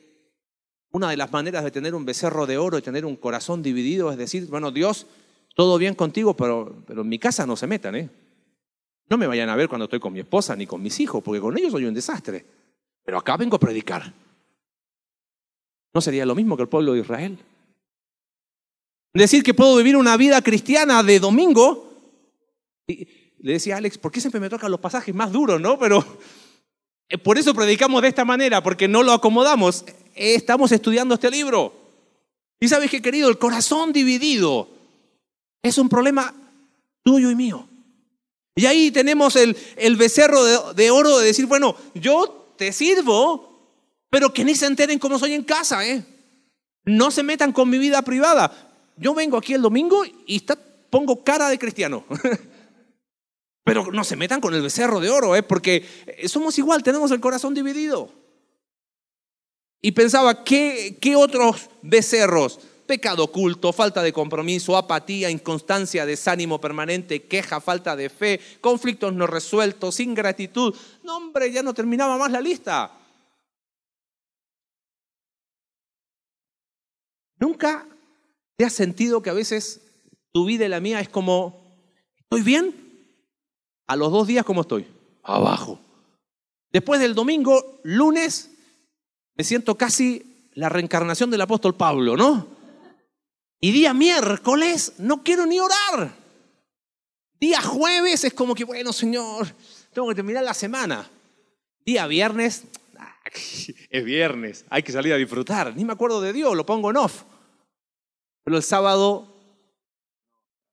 una 0.92 1.10
de 1.10 1.16
las 1.16 1.32
maneras 1.32 1.64
de 1.64 1.72
tener 1.72 1.92
un 1.92 2.04
becerro 2.04 2.46
de 2.46 2.56
oro 2.56 2.78
y 2.78 2.82
tener 2.82 3.04
un 3.04 3.16
corazón 3.16 3.64
dividido 3.64 4.12
es 4.12 4.16
decir, 4.16 4.46
bueno, 4.46 4.70
Dios, 4.70 5.08
todo 5.56 5.76
bien 5.76 5.96
contigo, 5.96 6.36
pero, 6.36 6.84
pero 6.86 7.02
en 7.02 7.08
mi 7.08 7.18
casa 7.18 7.44
no 7.46 7.56
se 7.56 7.66
metan, 7.66 7.96
¿eh? 7.96 8.08
No 9.08 9.18
me 9.18 9.26
vayan 9.26 9.48
a 9.48 9.56
ver 9.56 9.68
cuando 9.68 9.84
estoy 9.84 9.98
con 9.98 10.12
mi 10.12 10.20
esposa 10.20 10.54
ni 10.54 10.68
con 10.68 10.80
mis 10.80 11.00
hijos, 11.00 11.20
porque 11.22 11.40
con 11.40 11.58
ellos 11.58 11.72
soy 11.72 11.84
un 11.84 11.94
desastre. 11.94 12.46
Pero 13.04 13.18
acá 13.18 13.36
vengo 13.36 13.56
a 13.56 13.60
predicar. 13.60 14.12
¿No 15.92 16.00
sería 16.00 16.24
lo 16.26 16.34
mismo 16.36 16.56
que 16.56 16.62
el 16.62 16.68
pueblo 16.68 16.92
de 16.92 17.00
Israel? 17.00 17.38
Decir 19.14 19.42
que 19.42 19.54
puedo 19.54 19.76
vivir 19.76 19.96
una 19.96 20.16
vida 20.16 20.40
cristiana 20.42 21.02
de 21.02 21.18
domingo. 21.18 21.92
Y 22.86 23.08
le 23.40 23.54
decía 23.54 23.76
Alex, 23.78 23.98
¿por 23.98 24.12
qué 24.12 24.20
siempre 24.20 24.40
me 24.40 24.48
tocan 24.48 24.70
los 24.70 24.80
pasajes 24.80 25.14
más 25.14 25.32
duros, 25.32 25.60
no? 25.60 25.76
Pero 25.78 26.04
por 27.22 27.38
eso 27.38 27.54
predicamos 27.54 28.02
de 28.02 28.08
esta 28.08 28.24
manera, 28.24 28.62
porque 28.62 28.88
no 28.88 29.02
lo 29.02 29.12
acomodamos. 29.12 29.84
Eh, 30.14 30.34
estamos 30.34 30.72
estudiando 30.72 31.14
este 31.14 31.30
libro. 31.30 31.72
Y 32.58 32.68
sabes 32.68 32.90
qué, 32.90 33.00
querido, 33.00 33.28
el 33.28 33.38
corazón 33.38 33.92
dividido 33.92 34.68
es 35.62 35.78
un 35.78 35.88
problema 35.88 36.34
tuyo 37.02 37.30
y 37.30 37.34
mío. 37.34 37.68
Y 38.56 38.66
ahí 38.66 38.90
tenemos 38.90 39.36
el, 39.36 39.56
el 39.76 39.96
becerro 39.96 40.72
de, 40.72 40.90
oro 40.90 41.18
de 41.18 41.26
decir, 41.26 41.46
bueno, 41.46 41.76
yo 41.94 42.54
te 42.56 42.72
sirvo, 42.72 43.70
pero 44.08 44.32
que 44.32 44.44
ni 44.44 44.54
se 44.54 44.66
enteren 44.66 44.98
cómo 44.98 45.18
soy 45.18 45.34
en 45.34 45.44
casa, 45.44 45.86
¿eh? 45.86 46.02
No 46.84 47.10
se 47.10 47.22
metan 47.22 47.52
con 47.52 47.68
mi 47.68 47.76
vida 47.76 48.00
privada. 48.02 48.50
Yo 48.96 49.12
vengo 49.12 49.36
aquí 49.36 49.52
el 49.52 49.60
domingo 49.60 50.04
y 50.26 50.42
pongo 50.88 51.22
cara 51.22 51.50
de 51.50 51.58
cristiano. 51.58 52.04
pero 53.66 53.90
no 53.90 54.04
se 54.04 54.14
metan 54.14 54.40
con 54.40 54.54
el 54.54 54.62
becerro 54.62 55.00
de 55.00 55.10
oro, 55.10 55.34
¿eh? 55.34 55.42
Porque 55.42 55.84
somos 56.26 56.58
igual, 56.58 56.82
tenemos 56.82 57.10
el 57.10 57.20
corazón 57.20 57.54
dividido. 57.54 58.10
Y 59.80 59.92
pensaba, 59.92 60.44
¿qué, 60.44 60.98
qué 61.00 61.16
otros 61.16 61.68
becerros? 61.82 62.58
pecado 62.86 63.24
oculto, 63.24 63.72
falta 63.72 64.02
de 64.02 64.12
compromiso, 64.12 64.76
apatía, 64.76 65.28
inconstancia, 65.28 66.06
desánimo 66.06 66.60
permanente, 66.60 67.24
queja, 67.24 67.60
falta 67.60 67.96
de 67.96 68.08
fe, 68.08 68.40
conflictos 68.60 69.12
no 69.12 69.26
resueltos, 69.26 70.00
ingratitud. 70.00 70.74
No, 71.02 71.16
hombre, 71.16 71.52
ya 71.52 71.62
no 71.62 71.74
terminaba 71.74 72.16
más 72.16 72.30
la 72.30 72.40
lista. 72.40 72.92
¿Nunca 77.38 77.86
te 78.56 78.64
has 78.64 78.72
sentido 78.72 79.20
que 79.22 79.30
a 79.30 79.34
veces 79.34 79.82
tu 80.32 80.46
vida 80.46 80.64
y 80.64 80.68
la 80.68 80.80
mía 80.80 81.00
es 81.00 81.08
como, 81.08 81.60
¿estoy 82.18 82.42
bien? 82.42 82.74
A 83.86 83.96
los 83.96 84.10
dos 84.10 84.26
días, 84.26 84.44
¿cómo 84.44 84.62
estoy? 84.62 84.86
Abajo. 85.22 85.80
Después 86.76 87.00
del 87.00 87.14
domingo, 87.14 87.80
lunes, 87.84 88.50
me 89.34 89.44
siento 89.44 89.78
casi 89.78 90.50
la 90.52 90.68
reencarnación 90.68 91.30
del 91.30 91.40
apóstol 91.40 91.74
Pablo, 91.74 92.18
¿no? 92.18 92.48
Y 93.62 93.72
día 93.72 93.94
miércoles 93.94 94.92
no 94.98 95.22
quiero 95.22 95.46
ni 95.46 95.58
orar. 95.58 96.14
Día 97.40 97.62
jueves 97.62 98.24
es 98.24 98.34
como 98.34 98.54
que, 98.54 98.64
bueno, 98.64 98.92
Señor, 98.92 99.46
tengo 99.94 100.06
que 100.10 100.16
terminar 100.16 100.44
la 100.44 100.52
semana. 100.52 101.10
Día 101.82 102.06
viernes, 102.06 102.64
es 103.88 104.04
viernes, 104.04 104.66
hay 104.68 104.82
que 104.82 104.92
salir 104.92 105.14
a 105.14 105.16
disfrutar. 105.16 105.74
Ni 105.74 105.82
me 105.82 105.94
acuerdo 105.94 106.20
de 106.20 106.34
Dios, 106.34 106.54
lo 106.54 106.66
pongo 106.66 106.90
en 106.90 106.98
off. 106.98 107.22
Pero 108.44 108.58
el 108.58 108.62
sábado 108.62 109.34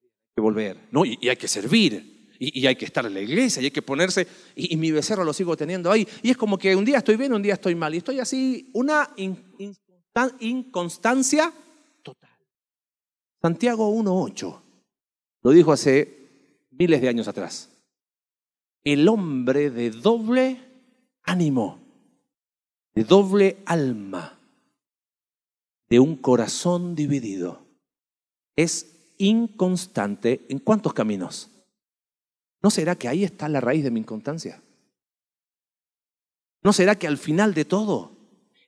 hay 0.01 0.35
que 0.35 0.41
volver, 0.41 0.79
¿no? 0.91 1.05
Y, 1.05 1.29
hay 1.29 1.37
que 1.37 1.47
servir. 1.47 2.12
Y, 2.45 2.67
hay 2.67 2.75
que 2.75 2.85
estar 2.85 3.05
en 3.05 3.13
la 3.13 3.21
iglesia 3.21 3.61
y 3.61 3.65
hay 3.65 3.71
que 3.71 3.81
ponerse, 3.81 4.27
y, 4.55 4.75
mi 4.75 4.91
becerro 4.91 5.23
lo 5.23 5.33
sigo 5.33 5.55
teniendo 5.55 5.91
ahí. 5.91 6.07
Y 6.21 6.31
es 6.31 6.37
como 6.37 6.57
que 6.57 6.75
un 6.75 6.83
día 6.83 6.97
estoy 6.97 7.15
bien, 7.15 7.33
un 7.33 7.41
día 7.41 7.53
estoy 7.53 7.75
mal. 7.75 7.93
Y 7.93 7.99
estoy 7.99 8.19
así, 8.19 8.69
una 8.73 9.09
inconstancia 10.39 11.53
Santiago 13.43 13.93
1.8 13.93 14.61
lo 15.41 15.51
dijo 15.51 15.73
hace 15.73 16.67
miles 16.71 17.01
de 17.01 17.09
años 17.09 17.27
atrás. 17.27 17.69
El 18.85 19.09
hombre 19.09 19.69
de 19.69 19.91
doble 19.91 20.61
ánimo, 21.23 21.79
de 22.95 23.03
doble 23.03 23.57
alma, 23.65 24.39
de 25.89 25.99
un 25.99 26.15
corazón 26.15 26.95
dividido, 26.95 27.67
es 28.55 29.13
inconstante 29.17 30.45
en 30.47 30.59
cuántos 30.59 30.93
caminos. 30.93 31.49
¿No 32.63 32.69
será 32.69 32.95
que 32.95 33.09
ahí 33.09 33.25
está 33.25 33.49
la 33.49 33.59
raíz 33.59 33.83
de 33.83 33.91
mi 33.91 33.99
inconstancia? 33.99 34.61
¿No 36.63 36.71
será 36.71 36.97
que 36.97 37.07
al 37.07 37.17
final 37.17 37.53
de 37.53 37.65
todo, 37.65 38.15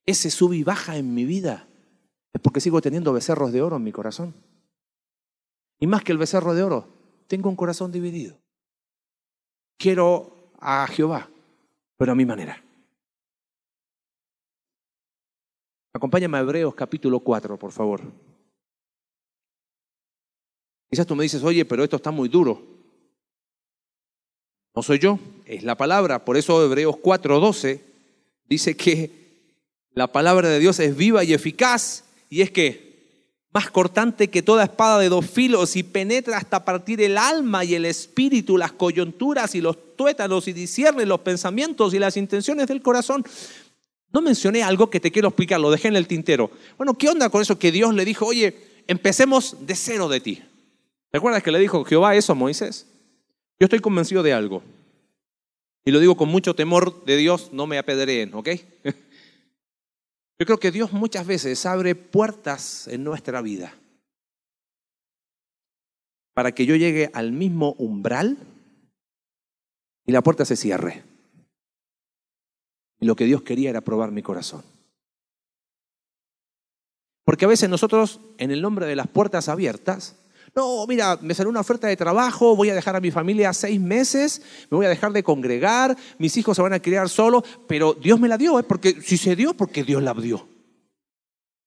ese 0.06 0.30
sub 0.30 0.52
y 0.52 0.64
baja 0.64 0.98
en 0.98 1.14
mi 1.14 1.24
vida 1.24 1.68
es 2.34 2.42
porque 2.42 2.60
sigo 2.60 2.82
teniendo 2.82 3.14
becerros 3.14 3.54
de 3.54 3.62
oro 3.62 3.78
en 3.78 3.84
mi 3.84 3.94
corazón? 3.94 4.36
Y 5.80 5.88
más 5.88 6.04
que 6.04 6.12
el 6.12 6.18
becerro 6.18 6.54
de 6.54 6.64
oro, 6.64 6.90
tengo 7.28 7.50
un 7.50 7.56
corazón 7.56 7.94
dividido. 7.94 8.38
Quiero 9.78 10.52
a 10.60 10.86
Jehová, 10.88 11.30
pero 11.98 12.12
a 12.12 12.16
mi 12.16 12.26
manera. 12.26 12.62
Acompáñame 15.94 16.38
a 16.38 16.42
Hebreos 16.42 16.76
capítulo 16.76 17.22
4, 17.22 17.58
por 17.58 17.72
favor. 17.72 18.02
Quizás 20.90 21.08
tú 21.08 21.16
me 21.16 21.24
dices, 21.24 21.42
oye, 21.44 21.64
pero 21.64 21.84
esto 21.84 21.96
está 21.96 22.12
muy 22.12 22.28
duro. 22.28 22.75
No 24.76 24.84
soy 24.84 25.00
yo, 25.00 25.20
es 25.46 25.64
la 25.64 25.76
palabra. 25.76 26.26
Por 26.26 26.38
eso 26.38 26.64
Hebreos 26.64 26.96
4:12 27.02 27.80
dice 28.50 28.76
que 28.76 29.12
la 29.94 30.12
palabra 30.12 30.50
de 30.50 30.60
Dios 30.60 30.80
es 30.80 30.96
viva 30.96 31.24
y 31.24 31.34
eficaz. 31.34 32.04
Y 32.30 32.42
es 32.42 32.52
que 32.52 32.86
más 33.54 33.72
cortante 33.72 34.30
que 34.30 34.42
toda 34.42 34.66
espada 34.66 35.00
de 35.00 35.08
dos 35.08 35.26
filos 35.26 35.78
y 35.78 35.84
penetra 35.84 36.38
hasta 36.38 36.66
partir 36.66 37.00
el 37.00 37.18
alma 37.18 37.64
y 37.64 37.74
el 37.74 37.86
espíritu, 37.86 38.58
las 38.58 38.74
coyunturas 38.74 39.56
y 39.56 39.62
los 39.62 39.96
tuétanos 39.96 40.50
y 40.50 40.54
discierne 40.54 41.06
los 41.06 41.22
pensamientos 41.22 41.94
y 41.94 42.00
las 42.00 42.18
intenciones 42.18 42.68
del 42.68 42.82
corazón. 42.82 43.24
No 44.12 44.22
mencioné 44.22 44.62
algo 44.62 44.90
que 44.90 45.00
te 45.00 45.10
quiero 45.10 45.30
explicar, 45.30 45.62
lo 45.62 45.72
dejé 45.72 45.88
en 45.88 45.96
el 45.96 46.08
tintero. 46.08 46.52
Bueno, 46.78 46.96
¿qué 46.96 47.08
onda 47.08 47.30
con 47.30 47.42
eso 47.42 47.58
que 47.58 47.72
Dios 47.72 47.94
le 47.94 48.04
dijo, 48.04 48.26
oye, 48.26 48.58
empecemos 48.88 49.56
de 49.66 49.76
cero 49.76 50.10
de 50.10 50.20
ti? 50.20 50.42
¿Recuerdas 51.14 51.42
que 51.42 51.52
le 51.52 51.60
dijo 51.60 51.86
Jehová 51.86 52.14
eso 52.14 52.34
a 52.34 52.36
Moisés? 52.36 52.88
Yo 53.60 53.66
estoy 53.66 53.80
convencido 53.80 54.24
de 54.24 54.34
algo. 54.34 54.64
Y 55.86 55.92
lo 55.92 56.00
digo 56.00 56.18
con 56.18 56.30
mucho 56.30 56.56
temor 56.56 57.06
de 57.06 57.16
Dios, 57.18 57.54
no 57.54 57.68
me 57.68 57.78
apedreen, 57.78 58.34
¿ok? 58.34 58.50
Yo 60.38 60.46
creo 60.46 60.58
que 60.58 60.72
Dios 60.72 60.92
muchas 60.92 61.26
veces 61.26 61.66
abre 61.66 61.96
puertas 61.96 62.88
en 62.88 63.04
nuestra 63.04 63.42
vida 63.42 63.74
para 66.34 66.52
que 66.52 66.66
yo 66.66 66.76
llegue 66.76 67.10
al 67.14 67.32
mismo 67.32 67.76
umbral 67.78 68.38
y 70.06 70.12
la 70.12 70.22
puerta 70.22 70.44
se 70.44 70.58
cierre. 70.58 71.04
Y 73.00 73.06
lo 73.06 73.16
que 73.16 73.24
Dios 73.24 73.44
quería 73.44 73.70
era 73.70 73.80
probar 73.80 74.12
mi 74.12 74.22
corazón. 74.22 74.64
Porque 77.24 77.46
a 77.46 77.48
veces 77.48 77.70
nosotros, 77.70 78.20
en 78.38 78.52
el 78.52 78.62
nombre 78.62 78.86
de 78.86 78.98
las 78.98 79.08
puertas 79.08 79.48
abiertas, 79.48 80.18
no, 80.56 80.88
mira, 80.88 81.20
me 81.22 81.34
salió 81.34 81.50
una 81.50 81.60
oferta 81.60 81.88
de 81.88 81.98
trabajo, 81.98 82.56
voy 82.56 82.70
a 82.70 82.76
dejar 82.76 82.96
a 82.96 83.02
mi 83.02 83.12
familia 83.12 83.52
seis 83.52 83.80
meses, 83.80 84.42
me 84.72 84.78
voy 84.78 84.86
a 84.86 84.90
dejar 84.90 85.12
de 85.12 85.22
congregar, 85.22 85.98
mis 86.18 86.38
hijos 86.38 86.56
se 86.56 86.62
van 86.62 86.72
a 86.72 86.80
criar 86.80 87.10
solos, 87.10 87.44
pero 87.68 87.94
Dios 87.94 88.20
me 88.22 88.30
la 88.30 88.38
dio, 88.38 88.58
¿eh? 88.58 88.64
porque 88.64 89.02
si 89.02 89.18
se 89.18 89.36
dio, 89.36 89.54
porque 89.54 89.84
Dios 89.84 90.02
la 90.02 90.14
dio. 90.14 90.48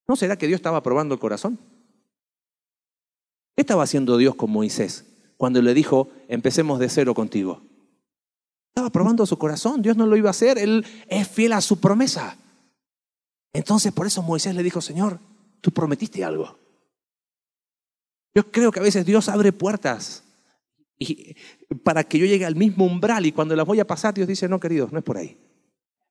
¿No 0.09 0.17
será 0.17 0.39
que 0.39 0.47
Dios 0.47 0.59
estaba 0.59 0.83
probando 0.83 1.13
el 1.13 1.21
corazón? 1.21 1.59
¿Qué 3.55 3.61
estaba 3.63 3.83
haciendo 3.83 4.17
Dios 4.17 4.35
con 4.37 4.51
Moisés 4.51 5.05
cuando 5.37 5.61
le 5.61 5.75
dijo, 5.75 6.09
empecemos 6.29 6.79
de 6.79 6.89
cero 6.89 7.13
contigo? 7.13 7.61
Estaba 8.71 8.89
probando 8.89 9.27
su 9.27 9.37
corazón, 9.37 9.83
Dios 9.83 9.99
no 9.99 10.07
lo 10.07 10.17
iba 10.17 10.29
a 10.29 10.31
hacer, 10.31 10.57
Él 10.57 10.87
es 11.09 11.29
fiel 11.29 11.53
a 11.53 11.61
su 11.61 11.79
promesa. 11.79 12.39
Entonces 13.53 13.93
por 13.93 14.07
eso 14.07 14.23
Moisés 14.23 14.55
le 14.55 14.63
dijo, 14.63 14.81
Señor, 14.81 15.19
tú 15.61 15.73
prometiste 15.73 16.25
algo. 16.25 16.68
Yo 18.39 18.53
creo 18.53 18.71
que 18.71 18.79
a 18.79 18.85
veces 18.85 19.05
Dios 19.05 19.29
abre 19.29 19.51
puertas 19.51 20.23
y, 20.97 21.35
para 21.83 22.05
que 22.05 22.21
yo 22.21 22.25
llegue 22.25 22.47
al 22.47 22.55
mismo 22.55 22.87
umbral 22.87 23.27
y 23.27 23.33
cuando 23.33 23.57
las 23.57 23.67
voy 23.67 23.81
a 23.81 23.85
pasar 23.85 24.15
Dios 24.15 24.29
dice, 24.29 24.49
no 24.49 24.61
querido, 24.61 24.89
no 24.93 24.99
es 24.99 25.05
por 25.05 25.17
ahí. 25.17 25.37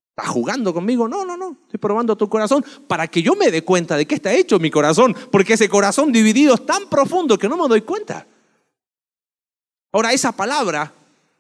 ¿Estás 0.09 0.27
jugando 0.27 0.73
conmigo? 0.73 1.07
No, 1.07 1.23
no, 1.23 1.37
no. 1.37 1.55
Estoy 1.63 1.79
probando 1.79 2.17
tu 2.17 2.27
corazón 2.27 2.65
para 2.85 3.07
que 3.07 3.21
yo 3.21 3.33
me 3.37 3.49
dé 3.49 3.63
cuenta 3.63 3.95
de 3.95 4.05
qué 4.05 4.15
está 4.15 4.33
hecho 4.33 4.59
mi 4.59 4.69
corazón, 4.69 5.15
porque 5.31 5.53
ese 5.53 5.69
corazón 5.69 6.11
dividido 6.11 6.55
es 6.55 6.65
tan 6.65 6.89
profundo 6.89 7.37
que 7.37 7.47
no 7.47 7.55
me 7.55 7.65
doy 7.69 7.83
cuenta. 7.83 8.27
Ahora, 9.93 10.11
esa 10.11 10.33
palabra 10.33 10.93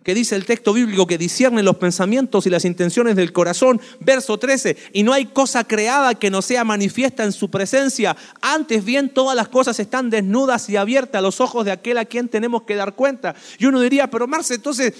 que 0.07 0.15
dice 0.15 0.37
el 0.37 0.45
texto 0.45 0.71
bíblico 0.71 1.05
que 1.05 1.17
discierne 1.17 1.61
los 1.61 1.75
pensamientos 1.75 2.47
y 2.47 2.49
las 2.49 2.63
intenciones 2.63 3.17
del 3.17 3.33
corazón, 3.33 3.81
verso 3.99 4.37
13, 4.37 4.77
y 4.93 5.03
no 5.03 5.11
hay 5.11 5.25
cosa 5.25 5.65
creada 5.65 6.15
que 6.15 6.29
no 6.29 6.41
sea 6.41 6.63
manifiesta 6.63 7.25
en 7.25 7.33
su 7.33 7.51
presencia, 7.51 8.15
antes 8.39 8.85
bien 8.85 9.13
todas 9.13 9.35
las 9.35 9.49
cosas 9.49 9.81
están 9.81 10.09
desnudas 10.09 10.69
y 10.69 10.77
abiertas 10.77 11.19
a 11.19 11.21
los 11.21 11.41
ojos 11.41 11.65
de 11.65 11.73
aquel 11.73 11.97
a 11.97 12.05
quien 12.05 12.29
tenemos 12.29 12.63
que 12.63 12.75
dar 12.75 12.95
cuenta. 12.95 13.35
Y 13.59 13.65
uno 13.65 13.81
diría, 13.81 14.09
pero 14.09 14.29
Marce, 14.29 14.55
entonces 14.55 14.93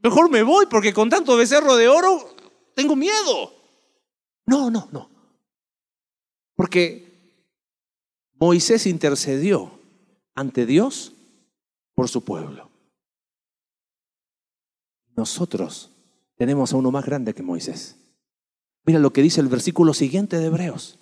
mejor 0.00 0.30
me 0.30 0.44
voy 0.44 0.66
porque 0.66 0.92
con 0.92 1.10
tanto 1.10 1.36
becerro 1.36 1.74
de 1.74 1.88
oro 1.88 2.36
tengo 2.76 2.94
miedo. 2.94 3.52
No, 4.46 4.70
no, 4.70 4.88
no. 4.92 5.10
Porque 6.54 7.42
Moisés 8.34 8.86
intercedió 8.86 9.80
ante 10.36 10.66
Dios 10.66 11.14
por 11.96 12.08
su 12.08 12.22
pueblo. 12.22 12.65
Nosotros 15.16 15.90
tenemos 16.36 16.72
a 16.72 16.76
uno 16.76 16.90
más 16.90 17.04
grande 17.04 17.34
que 17.34 17.42
Moisés. 17.42 17.96
Mira 18.84 18.98
lo 18.98 19.12
que 19.12 19.22
dice 19.22 19.40
el 19.40 19.48
versículo 19.48 19.94
siguiente 19.94 20.38
de 20.38 20.46
Hebreos. 20.46 20.98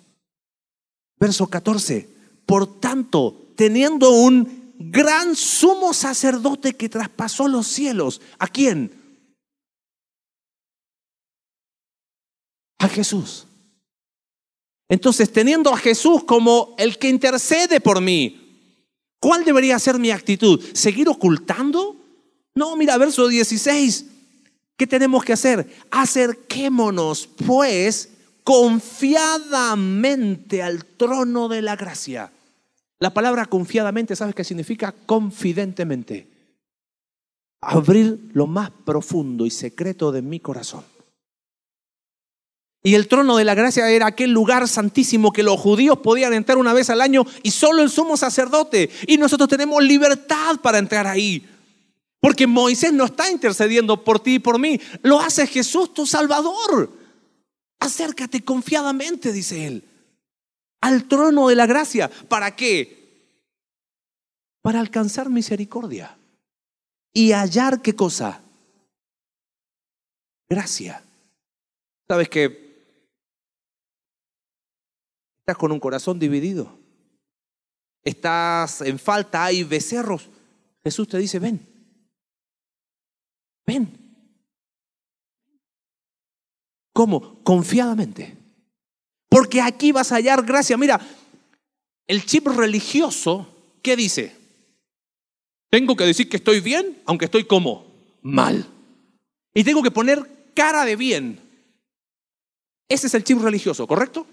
Verso 1.19 1.47
14. 1.47 2.09
Por 2.45 2.79
tanto, 2.79 3.51
teniendo 3.55 4.11
un 4.11 4.73
gran 4.79 5.35
sumo 5.35 5.93
sacerdote 5.93 6.75
que 6.75 6.89
traspasó 6.89 7.47
los 7.47 7.67
cielos, 7.67 8.21
¿a 8.39 8.47
quién? 8.47 8.91
A 12.79 12.87
Jesús. 12.87 13.47
Entonces, 14.87 15.31
teniendo 15.31 15.73
a 15.73 15.77
Jesús 15.77 16.23
como 16.23 16.75
el 16.77 16.97
que 16.97 17.09
intercede 17.09 17.81
por 17.81 18.01
mí, 18.01 18.71
¿cuál 19.19 19.43
debería 19.43 19.77
ser 19.79 19.99
mi 19.99 20.11
actitud? 20.11 20.63
¿Seguir 20.73 21.09
ocultando? 21.09 22.04
No, 22.55 22.75
mira, 22.77 22.97
verso 22.97 23.27
16. 23.27 24.05
¿Qué 24.77 24.87
tenemos 24.87 25.25
que 25.25 25.33
hacer? 25.33 25.69
Acerquémonos, 25.91 27.27
pues, 27.45 28.09
confiadamente 28.43 30.63
al 30.63 30.85
trono 30.85 31.49
de 31.49 31.61
la 31.61 31.75
gracia. 31.75 32.31
La 32.99 33.13
palabra 33.13 33.45
confiadamente, 33.45 34.15
¿sabes 34.15 34.33
qué 34.33 34.45
significa? 34.45 34.95
Confidentemente. 35.05 36.29
Abrir 37.59 38.29
lo 38.33 38.47
más 38.47 38.71
profundo 38.85 39.45
y 39.45 39.51
secreto 39.51 40.13
de 40.13 40.21
mi 40.21 40.39
corazón. 40.39 40.85
Y 42.83 42.95
el 42.95 43.07
trono 43.07 43.35
de 43.35 43.43
la 43.43 43.55
gracia 43.55 43.89
era 43.89 44.05
aquel 44.05 44.31
lugar 44.31 44.67
santísimo 44.67 45.33
que 45.33 45.43
los 45.43 45.59
judíos 45.59 45.97
podían 45.97 46.33
entrar 46.33 46.57
una 46.57 46.71
vez 46.71 46.89
al 46.89 47.01
año 47.01 47.25
y 47.41 47.51
solo 47.51 47.81
el 47.81 47.89
sumo 47.89 48.15
sacerdote. 48.15 48.89
Y 49.07 49.17
nosotros 49.17 49.49
tenemos 49.49 49.83
libertad 49.83 50.61
para 50.61 50.77
entrar 50.77 51.07
ahí. 51.07 51.45
Porque 52.25 52.47
Moisés 52.47 52.91
no 52.91 53.05
está 53.05 53.29
intercediendo 53.29 54.03
por 54.03 54.19
ti 54.19 54.33
y 54.33 54.39
por 54.39 54.57
mí, 54.57 54.81
lo 55.03 55.19
hace 55.19 55.45
Jesús 55.45 55.93
tu 55.93 56.07
Salvador. 56.07 56.91
Acércate 57.79 58.43
confiadamente, 58.43 59.31
dice 59.31 59.67
él, 59.67 59.87
al 60.81 61.07
trono 61.07 61.49
de 61.49 61.55
la 61.55 61.67
gracia. 61.67 62.09
¿Para 62.09 62.55
qué? 62.55 63.37
Para 64.63 64.79
alcanzar 64.79 65.29
misericordia 65.29 66.17
y 67.13 67.31
hallar 67.31 67.83
qué 67.83 67.95
cosa? 67.95 68.41
Gracia. 70.49 71.03
¿Sabes 72.07 72.27
que 72.27 72.87
estás 75.41 75.57
con 75.57 75.71
un 75.71 75.79
corazón 75.79 76.17
dividido? 76.17 76.75
Estás 78.03 78.81
en 78.81 78.97
falta, 78.97 79.43
hay 79.43 79.63
becerros. 79.63 80.27
Jesús 80.83 81.07
te 81.07 81.19
dice, 81.19 81.37
ven, 81.37 81.74
Ven. 83.65 84.05
¿Cómo? 86.93 87.43
Confiadamente. 87.43 88.37
Porque 89.27 89.61
aquí 89.61 89.91
vas 89.91 90.11
a 90.11 90.15
hallar 90.15 90.45
gracia. 90.45 90.77
Mira, 90.77 90.99
el 92.07 92.25
chip 92.25 92.47
religioso, 92.47 93.47
¿qué 93.81 93.95
dice? 93.95 94.35
Tengo 95.69 95.95
que 95.95 96.05
decir 96.05 96.29
que 96.29 96.37
estoy 96.37 96.61
bien, 96.61 97.01
aunque 97.05 97.25
estoy 97.25 97.45
como 97.45 97.85
mal. 98.21 98.65
Y 99.53 99.63
tengo 99.63 99.83
que 99.83 99.91
poner 99.91 100.51
cara 100.53 100.85
de 100.85 100.95
bien. 100.95 101.39
Ese 102.87 103.07
es 103.07 103.13
el 103.13 103.23
chip 103.23 103.39
religioso, 103.39 103.87
¿correcto? 103.87 104.27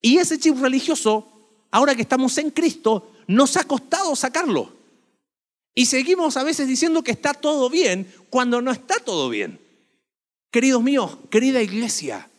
Y 0.00 0.18
ese 0.18 0.38
chip 0.38 0.58
religioso, 0.60 1.66
ahora 1.70 1.94
que 1.94 2.02
estamos 2.02 2.36
en 2.38 2.50
Cristo, 2.50 3.12
nos 3.26 3.56
ha 3.56 3.64
costado 3.64 4.14
sacarlo. 4.14 4.75
Y 5.78 5.86
seguimos 5.86 6.38
a 6.38 6.42
veces 6.42 6.66
diciendo 6.66 7.04
que 7.04 7.10
está 7.10 7.34
todo 7.34 7.68
bien 7.68 8.10
cuando 8.30 8.62
no 8.62 8.72
está 8.72 8.98
todo 8.98 9.28
bien. 9.28 9.60
Queridos 10.50 10.82
míos, 10.82 11.18
querida 11.30 11.60
iglesia, 11.60 12.30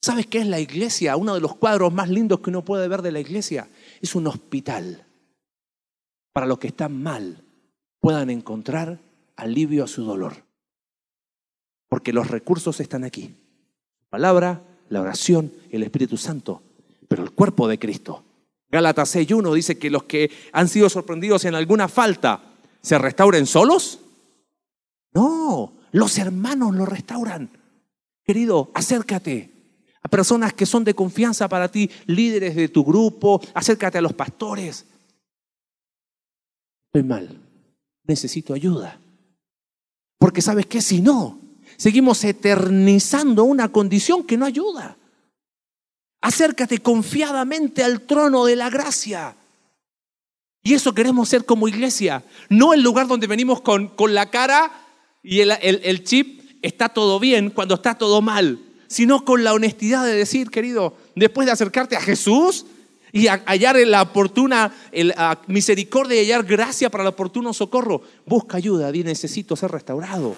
¿sabes 0.00 0.26
qué 0.26 0.38
es 0.38 0.46
la 0.46 0.58
iglesia? 0.58 1.14
Uno 1.16 1.34
de 1.34 1.42
los 1.42 1.54
cuadros 1.56 1.92
más 1.92 2.08
lindos 2.08 2.40
que 2.40 2.48
uno 2.48 2.64
puede 2.64 2.88
ver 2.88 3.02
de 3.02 3.12
la 3.12 3.20
iglesia 3.20 3.68
es 4.00 4.14
un 4.14 4.26
hospital 4.26 5.04
para 6.32 6.46
los 6.46 6.58
que 6.58 6.68
están 6.68 7.02
mal 7.02 7.44
puedan 8.00 8.30
encontrar 8.30 8.98
alivio 9.36 9.84
a 9.84 9.88
su 9.88 10.02
dolor. 10.04 10.44
Porque 11.90 12.14
los 12.14 12.28
recursos 12.28 12.80
están 12.80 13.04
aquí. 13.04 13.34
La 14.04 14.08
palabra, 14.08 14.64
la 14.88 15.02
oración, 15.02 15.52
el 15.70 15.82
Espíritu 15.82 16.16
Santo, 16.16 16.62
pero 17.08 17.22
el 17.22 17.32
cuerpo 17.32 17.68
de 17.68 17.78
Cristo 17.78 18.24
Gálatas 18.70 19.14
6.1 19.16 19.54
dice 19.54 19.78
que 19.78 19.90
los 19.90 20.04
que 20.04 20.30
han 20.52 20.68
sido 20.68 20.90
sorprendidos 20.90 21.44
en 21.44 21.54
alguna 21.54 21.88
falta 21.88 22.42
se 22.82 22.98
restauren 22.98 23.46
solos. 23.46 24.00
No, 25.14 25.72
los 25.92 26.18
hermanos 26.18 26.74
lo 26.74 26.84
restauran. 26.84 27.50
Querido, 28.24 28.70
acércate 28.74 29.50
a 30.02 30.08
personas 30.08 30.52
que 30.52 30.66
son 30.66 30.84
de 30.84 30.94
confianza 30.94 31.48
para 31.48 31.70
ti, 31.70 31.90
líderes 32.06 32.54
de 32.54 32.68
tu 32.68 32.84
grupo, 32.84 33.40
acércate 33.54 33.98
a 33.98 34.02
los 34.02 34.12
pastores. 34.12 34.84
Estoy 36.88 37.08
mal, 37.08 37.40
necesito 38.04 38.52
ayuda. 38.52 39.00
Porque 40.18 40.42
sabes 40.42 40.66
que 40.66 40.82
si 40.82 41.00
no, 41.00 41.40
seguimos 41.78 42.22
eternizando 42.24 43.44
una 43.44 43.70
condición 43.70 44.24
que 44.24 44.36
no 44.36 44.44
ayuda. 44.44 44.97
Acércate 46.20 46.78
confiadamente 46.78 47.84
al 47.84 48.02
trono 48.02 48.44
de 48.44 48.56
la 48.56 48.70
gracia. 48.70 49.36
Y 50.62 50.74
eso 50.74 50.94
queremos 50.94 51.28
ser 51.28 51.44
como 51.44 51.68
iglesia. 51.68 52.24
No 52.48 52.74
el 52.74 52.82
lugar 52.82 53.06
donde 53.06 53.26
venimos 53.26 53.60
con, 53.60 53.88
con 53.88 54.14
la 54.14 54.30
cara 54.30 54.70
y 55.22 55.40
el, 55.40 55.52
el, 55.62 56.04
chip 56.04 56.42
está 56.62 56.88
todo 56.88 57.20
bien 57.20 57.50
cuando 57.50 57.76
está 57.76 57.96
todo 57.96 58.20
mal, 58.20 58.58
sino 58.88 59.24
con 59.24 59.44
la 59.44 59.54
honestidad 59.54 60.04
de 60.04 60.14
decir, 60.14 60.50
querido, 60.50 60.96
después 61.14 61.46
de 61.46 61.52
acercarte 61.52 61.96
a 61.96 62.00
Jesús 62.00 62.66
y 63.12 63.28
hallar 63.28 63.76
la 63.76 64.02
oportuna 64.02 64.74
misericordia 65.46 66.20
y 66.20 66.26
hallar 66.26 66.44
gracia 66.44 66.90
para 66.90 67.04
el 67.04 67.08
oportuno 67.08 67.54
socorro, 67.54 68.02
busca 68.26 68.56
ayuda, 68.56 68.92
di 68.92 69.04
necesito 69.04 69.56
ser 69.56 69.70
restaurado. 69.70 70.36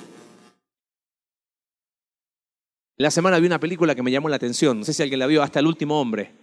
La 3.00 3.10
semana 3.10 3.38
vi 3.38 3.46
una 3.46 3.58
película 3.58 3.94
que 3.94 4.02
me 4.02 4.10
llamó 4.10 4.28
la 4.28 4.36
atención, 4.36 4.80
no 4.80 4.84
sé 4.84 4.92
si 4.92 5.02
alguien 5.02 5.20
la 5.20 5.26
vio, 5.26 5.42
Hasta 5.42 5.58
el 5.58 5.66
último 5.66 5.98
hombre. 5.98 6.34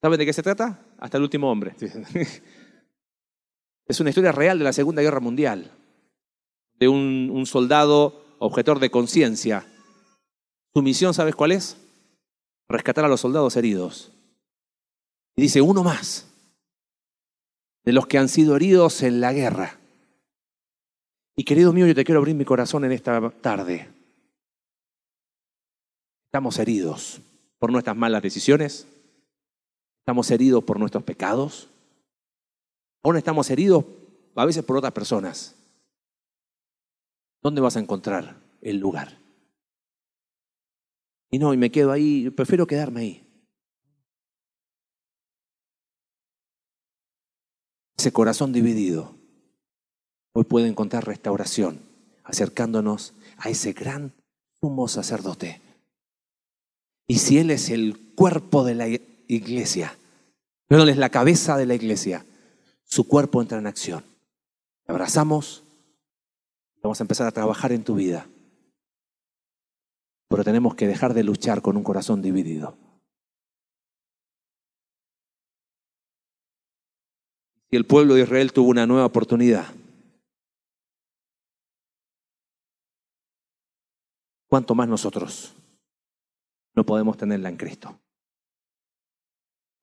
¿Saben 0.00 0.16
de 0.16 0.24
qué 0.24 0.32
se 0.32 0.44
trata? 0.44 0.78
Hasta 0.96 1.16
el 1.16 1.24
último 1.24 1.50
hombre. 1.50 1.74
Es 3.88 3.98
una 3.98 4.10
historia 4.10 4.30
real 4.30 4.60
de 4.60 4.64
la 4.64 4.72
Segunda 4.72 5.02
Guerra 5.02 5.18
Mundial, 5.18 5.72
de 6.78 6.86
un, 6.86 7.28
un 7.32 7.44
soldado 7.46 8.24
objetor 8.38 8.78
de 8.78 8.92
conciencia. 8.92 9.66
Su 10.72 10.82
misión, 10.82 11.14
¿sabes 11.14 11.34
cuál 11.34 11.50
es? 11.50 11.76
Rescatar 12.68 13.04
a 13.04 13.08
los 13.08 13.20
soldados 13.20 13.56
heridos. 13.56 14.12
Y 15.34 15.42
dice, 15.42 15.60
uno 15.60 15.82
más 15.82 16.32
de 17.82 17.92
los 17.92 18.06
que 18.06 18.18
han 18.18 18.28
sido 18.28 18.54
heridos 18.54 19.02
en 19.02 19.20
la 19.20 19.32
guerra. 19.32 19.80
Y 21.34 21.42
querido 21.42 21.72
mío, 21.72 21.88
yo 21.88 21.94
te 21.96 22.04
quiero 22.04 22.20
abrir 22.20 22.36
mi 22.36 22.44
corazón 22.44 22.84
en 22.84 22.92
esta 22.92 23.30
tarde. 23.40 23.99
Estamos 26.30 26.60
heridos 26.60 27.20
por 27.58 27.72
nuestras 27.72 27.96
malas 27.96 28.22
decisiones. 28.22 28.86
Estamos 29.98 30.30
heridos 30.30 30.62
por 30.62 30.78
nuestros 30.78 31.02
pecados. 31.02 31.68
Aún 33.02 33.16
estamos 33.16 33.50
heridos 33.50 33.84
a 34.36 34.44
veces 34.44 34.62
por 34.62 34.76
otras 34.76 34.92
personas. 34.92 35.56
¿Dónde 37.42 37.60
vas 37.60 37.76
a 37.76 37.80
encontrar 37.80 38.36
el 38.60 38.76
lugar? 38.76 39.18
Y 41.32 41.40
no, 41.40 41.52
y 41.52 41.56
me 41.56 41.72
quedo 41.72 41.90
ahí, 41.90 42.30
prefiero 42.30 42.64
quedarme 42.64 43.00
ahí. 43.00 43.26
Ese 47.98 48.12
corazón 48.12 48.52
dividido 48.52 49.16
hoy 50.32 50.44
puede 50.44 50.68
encontrar 50.68 51.08
restauración 51.08 51.80
acercándonos 52.22 53.14
a 53.36 53.48
ese 53.48 53.72
gran 53.72 54.14
sumo 54.60 54.86
sacerdote. 54.86 55.69
Y 57.10 57.18
si 57.18 57.38
Él 57.38 57.50
es 57.50 57.70
el 57.70 58.14
cuerpo 58.14 58.62
de 58.62 58.76
la 58.76 58.86
iglesia, 58.86 59.98
perdón, 60.68 60.90
es 60.90 60.96
la 60.96 61.08
cabeza 61.08 61.56
de 61.56 61.66
la 61.66 61.74
iglesia, 61.74 62.24
su 62.84 63.08
cuerpo 63.08 63.42
entra 63.42 63.58
en 63.58 63.66
acción. 63.66 64.04
Te 64.84 64.92
abrazamos, 64.92 65.64
vamos 66.80 67.00
a 67.00 67.02
empezar 67.02 67.26
a 67.26 67.32
trabajar 67.32 67.72
en 67.72 67.82
tu 67.82 67.96
vida. 67.96 68.28
Pero 70.28 70.44
tenemos 70.44 70.76
que 70.76 70.86
dejar 70.86 71.12
de 71.12 71.24
luchar 71.24 71.62
con 71.62 71.76
un 71.76 71.82
corazón 71.82 72.22
dividido. 72.22 72.78
Y 77.72 77.76
el 77.76 77.86
pueblo 77.86 78.14
de 78.14 78.22
Israel 78.22 78.52
tuvo 78.52 78.68
una 78.68 78.86
nueva 78.86 79.06
oportunidad. 79.06 79.66
¿Cuánto 84.46 84.76
más 84.76 84.86
nosotros 84.86 85.56
no 86.74 86.84
podemos 86.84 87.16
tenerla 87.16 87.48
en 87.48 87.56
Cristo? 87.56 87.98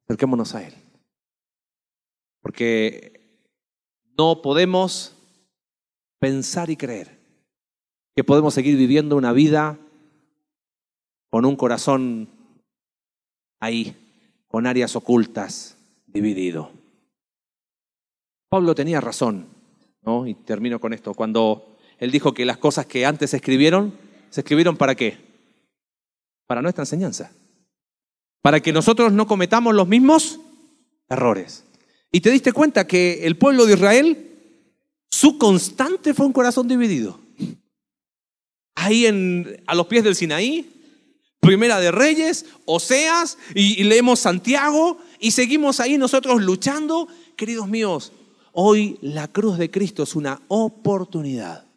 Acerquémonos 0.06 0.56
a 0.56 0.64
Él. 0.66 0.74
Porque 2.42 3.42
no 4.18 4.42
podemos 4.42 5.16
pensar 6.20 6.70
y 6.70 6.78
creer 6.78 7.18
que 8.16 8.24
podemos 8.24 8.54
seguir 8.54 8.78
viviendo 8.78 9.16
una 9.16 9.32
vida 9.32 9.78
con 11.30 11.46
un 11.46 11.56
corazón 11.56 12.30
ahí, 13.60 13.96
con 14.48 14.66
áreas 14.66 14.96
ocultas, 14.96 15.78
dividido. 16.08 16.72
Pablo 18.50 18.74
tenía 18.76 19.02
razón, 19.02 19.48
¿no? 20.02 20.26
Y 20.26 20.34
termino 20.34 20.80
con 20.80 20.94
esto, 20.94 21.14
cuando 21.14 21.78
él 22.00 22.12
dijo 22.12 22.34
que 22.34 22.46
las 22.46 22.58
cosas 22.58 22.86
que 22.86 23.06
antes 23.06 23.32
se 23.32 23.38
escribieron, 23.38 23.94
se 24.30 24.42
escribieron 24.42 24.78
para 24.78 24.96
qué? 24.96 25.27
Para 26.48 26.62
nuestra 26.62 26.84
enseñanza. 26.84 27.32
Para 28.41 28.60
que 28.62 28.74
nosotros 28.74 29.12
no 29.14 29.28
cometamos 29.28 29.76
los 29.76 29.88
mismos 29.88 30.39
errores. 31.10 31.66
Y 32.12 32.22
te 32.22 32.32
diste 32.32 32.54
cuenta 32.54 32.88
que 32.88 33.26
el 33.28 33.38
pueblo 33.38 33.66
de 33.66 33.74
Israel, 33.74 34.32
su 35.10 35.38
constante 35.38 36.14
fue 36.14 36.26
un 36.26 36.34
corazón 36.34 36.68
dividido. 36.68 37.20
Ahí 38.76 39.06
en, 39.06 39.62
a 39.68 39.76
los 39.76 39.88
pies 39.88 40.04
del 40.04 40.16
Sinaí, 40.16 40.74
Primera 41.39 41.80
de 41.80 41.91
Reyes, 41.91 42.45
Oseas, 42.66 43.38
y, 43.54 43.80
y 43.80 43.84
leemos 43.84 44.20
Santiago, 44.20 44.98
y 45.20 45.32
seguimos 45.32 45.80
ahí 45.80 45.98
nosotros 45.98 46.41
luchando. 46.41 47.08
Queridos 47.36 47.68
míos, 47.68 48.12
Hoy 48.60 48.98
la 49.04 49.28
cruz 49.28 49.60
de 49.60 49.70
Cristo 49.70 50.02
es 50.02 50.16
una 50.16 50.41
oportunidad 50.48 51.68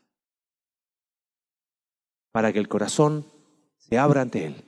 para 2.32 2.54
que 2.54 2.58
el 2.58 2.68
corazón 2.68 3.26
se 3.90 3.98
abra 3.98 4.22
ante 4.22 4.46
Él. 4.46 4.64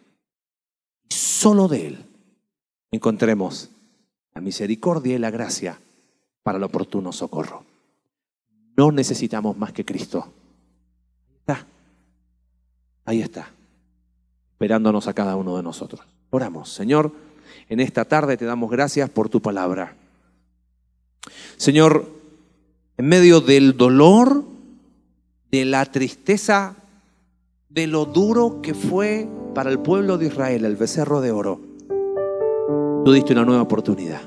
Y 1.09 1.15
solo 1.15 1.69
de 1.69 1.87
Él 1.87 2.05
encontremos 2.91 3.71
la 4.35 4.41
misericordia 4.41 5.15
y 5.15 5.19
la 5.19 5.31
gracia 5.31 5.79
para 6.43 6.59
el 6.59 6.65
oportuno 6.65 7.13
socorro. 7.13 7.65
No 8.77 8.91
necesitamos 8.91 9.57
más 9.57 9.73
que 9.73 9.85
Cristo. 9.85 10.27
Está. 11.39 11.65
Ahí 13.05 13.23
está. 13.23 13.49
Esperándonos 14.55 15.07
a 15.07 15.15
cada 15.15 15.37
uno 15.37 15.57
de 15.57 15.63
nosotros. 15.63 16.01
Oramos, 16.31 16.73
Señor, 16.73 17.13
en 17.69 17.79
esta 17.79 18.05
tarde 18.05 18.37
te 18.37 18.45
damos 18.45 18.71
gracias 18.71 19.09
por 19.09 19.29
tu 19.29 19.41
palabra. 19.41 19.95
Señor, 21.57 22.11
en 22.97 23.07
medio 23.07 23.41
del 23.41 23.77
dolor, 23.77 24.45
de 25.53 25.65
la 25.65 25.85
tristeza, 25.87 26.77
de 27.75 27.87
lo 27.87 28.05
duro 28.05 28.61
que 28.61 28.75
fue 28.75 29.29
para 29.55 29.71
el 29.71 29.79
pueblo 29.79 30.19
de 30.19 30.27
Israel 30.27 30.65
el 30.65 30.77
becerro 30.77 31.21
de 31.21 31.31
oro, 31.31 31.59
tú 33.05 33.13
diste 33.13 33.33
una 33.33 33.45
nueva 33.45 33.63
oportunidad. 33.63 34.21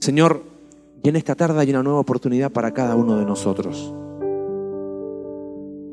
Señor, 0.00 0.42
y 1.02 1.08
en 1.08 1.16
esta 1.16 1.34
tarde 1.34 1.60
hay 1.60 1.70
una 1.70 1.82
nueva 1.82 2.00
oportunidad 2.00 2.50
para 2.50 2.72
cada 2.72 2.96
uno 2.96 3.16
de 3.16 3.24
nosotros. 3.24 3.94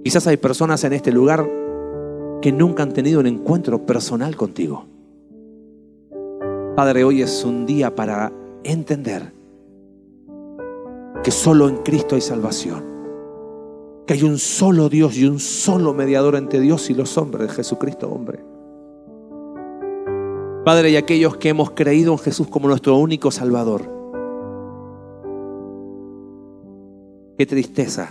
Quizás 0.03 0.25
hay 0.25 0.37
personas 0.37 0.83
en 0.83 0.93
este 0.93 1.11
lugar 1.11 1.47
que 2.41 2.51
nunca 2.51 2.81
han 2.81 2.93
tenido 2.93 3.19
un 3.19 3.27
encuentro 3.27 3.85
personal 3.85 4.35
contigo. 4.35 4.85
Padre, 6.75 7.03
hoy 7.03 7.21
es 7.21 7.43
un 7.45 7.67
día 7.67 7.93
para 7.93 8.31
entender 8.63 9.31
que 11.23 11.29
solo 11.29 11.69
en 11.69 11.77
Cristo 11.77 12.15
hay 12.15 12.21
salvación, 12.21 12.90
que 14.12 14.18
hay 14.18 14.24
un 14.24 14.39
solo 14.39 14.89
Dios 14.89 15.16
y 15.16 15.26
un 15.26 15.39
solo 15.39 15.93
mediador 15.93 16.36
entre 16.36 16.59
Dios 16.59 16.89
y 16.89 16.93
los 16.93 17.18
hombres, 17.18 17.49
Jesucristo 17.53 18.12
hombre. 18.12 18.41
Padre, 20.66 20.89
y 20.89 20.97
aquellos 20.97 21.38
que 21.38 21.47
hemos 21.47 21.72
creído 21.72 22.12
en 22.12 22.18
Jesús 22.18 22.47
como 22.47 22.68
nuestro 22.68 22.97
único 22.97 23.32
Salvador, 23.32 23.84
qué 27.38 27.45
tristeza 27.45 28.09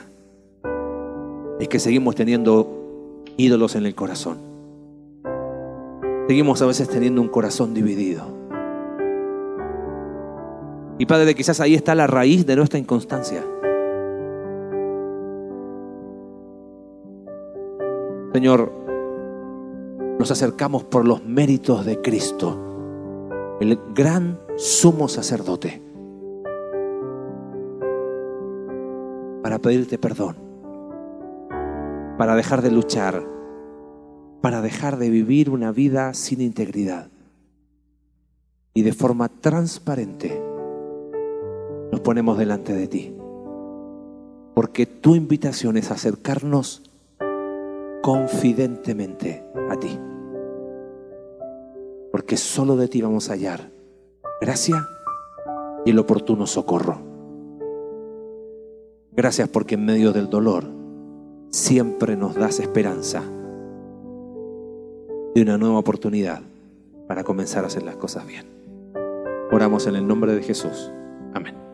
es 1.61 1.69
que 1.69 1.79
seguimos 1.79 2.15
teniendo 2.15 3.15
ídolos 3.37 3.75
en 3.75 3.85
el 3.85 3.95
corazón. 3.95 4.39
Seguimos 6.29 6.63
a 6.63 6.67
veces 6.67 6.89
teniendo 6.89 7.21
un 7.21 7.29
corazón 7.29 7.75
dividido. 7.75 8.25
Y 10.99 11.05
Padre, 11.05 11.35
quizás 11.35 11.61
ahí 11.61 11.75
está 11.75 11.95
la 11.95 12.07
raíz 12.07 12.47
de 12.47 12.57
nuestra 12.57 12.79
inconstancia. 12.79 13.45
Señor, 18.33 18.73
nos 20.19 20.31
acercamos 20.31 20.85
por 20.85 21.05
los 21.05 21.25
méritos 21.25 21.85
de 21.85 22.01
Cristo, 22.01 22.59
el 23.61 23.79
gran 23.95 24.39
sumo 24.57 25.09
sacerdote, 25.09 25.83
para 29.43 29.59
pedirte 29.59 29.99
perdón, 29.99 30.37
para 32.19 32.37
dejar 32.37 32.63
de 32.63 32.71
luchar, 32.71 33.27
para 34.41 34.61
dejar 34.63 34.97
de 34.99 35.11
vivir 35.11 35.51
una 35.51 35.73
vida 35.73 36.15
sin 36.15 36.41
integridad 36.41 37.09
y 38.75 38.83
de 38.83 38.93
forma 38.93 39.29
transparente 39.29 40.41
nos 41.91 42.01
ponemos 42.01 42.39
delante 42.39 42.73
de 42.73 42.87
ti. 42.87 43.15
Porque 44.55 44.87
tu 44.87 45.17
invitación 45.17 45.77
es 45.77 45.91
acercarnos 45.91 46.90
confidentemente 48.03 49.45
a 49.71 49.77
ti. 49.77 49.99
Porque 52.11 52.37
solo 52.37 52.77
de 52.77 52.89
ti 52.89 53.03
vamos 53.03 53.29
a 53.29 53.35
hallar 53.35 53.71
gracia 54.41 54.87
y 55.85 55.91
el 55.91 55.99
oportuno 55.99 56.47
socorro. 56.47 56.99
Gracias 59.13 59.49
porque 59.49 59.75
en 59.75 59.85
medio 59.85 60.13
del 60.13 60.31
dolor 60.31 60.65
siempre 61.51 62.17
nos 62.17 62.35
das 62.35 62.61
esperanza 62.61 63.23
de 65.35 65.43
una 65.43 65.59
nueva 65.59 65.79
oportunidad 65.79 66.41
para 67.07 67.25
comenzar 67.25 67.65
a 67.65 67.67
hacer 67.67 67.83
las 67.83 67.97
cosas 67.97 68.27
bien. 68.27 68.47
Oramos 69.53 69.87
en 69.87 69.97
el 69.97 70.07
nombre 70.07 70.35
de 70.35 70.43
Jesús. 70.43 70.91
Amén. 71.35 71.70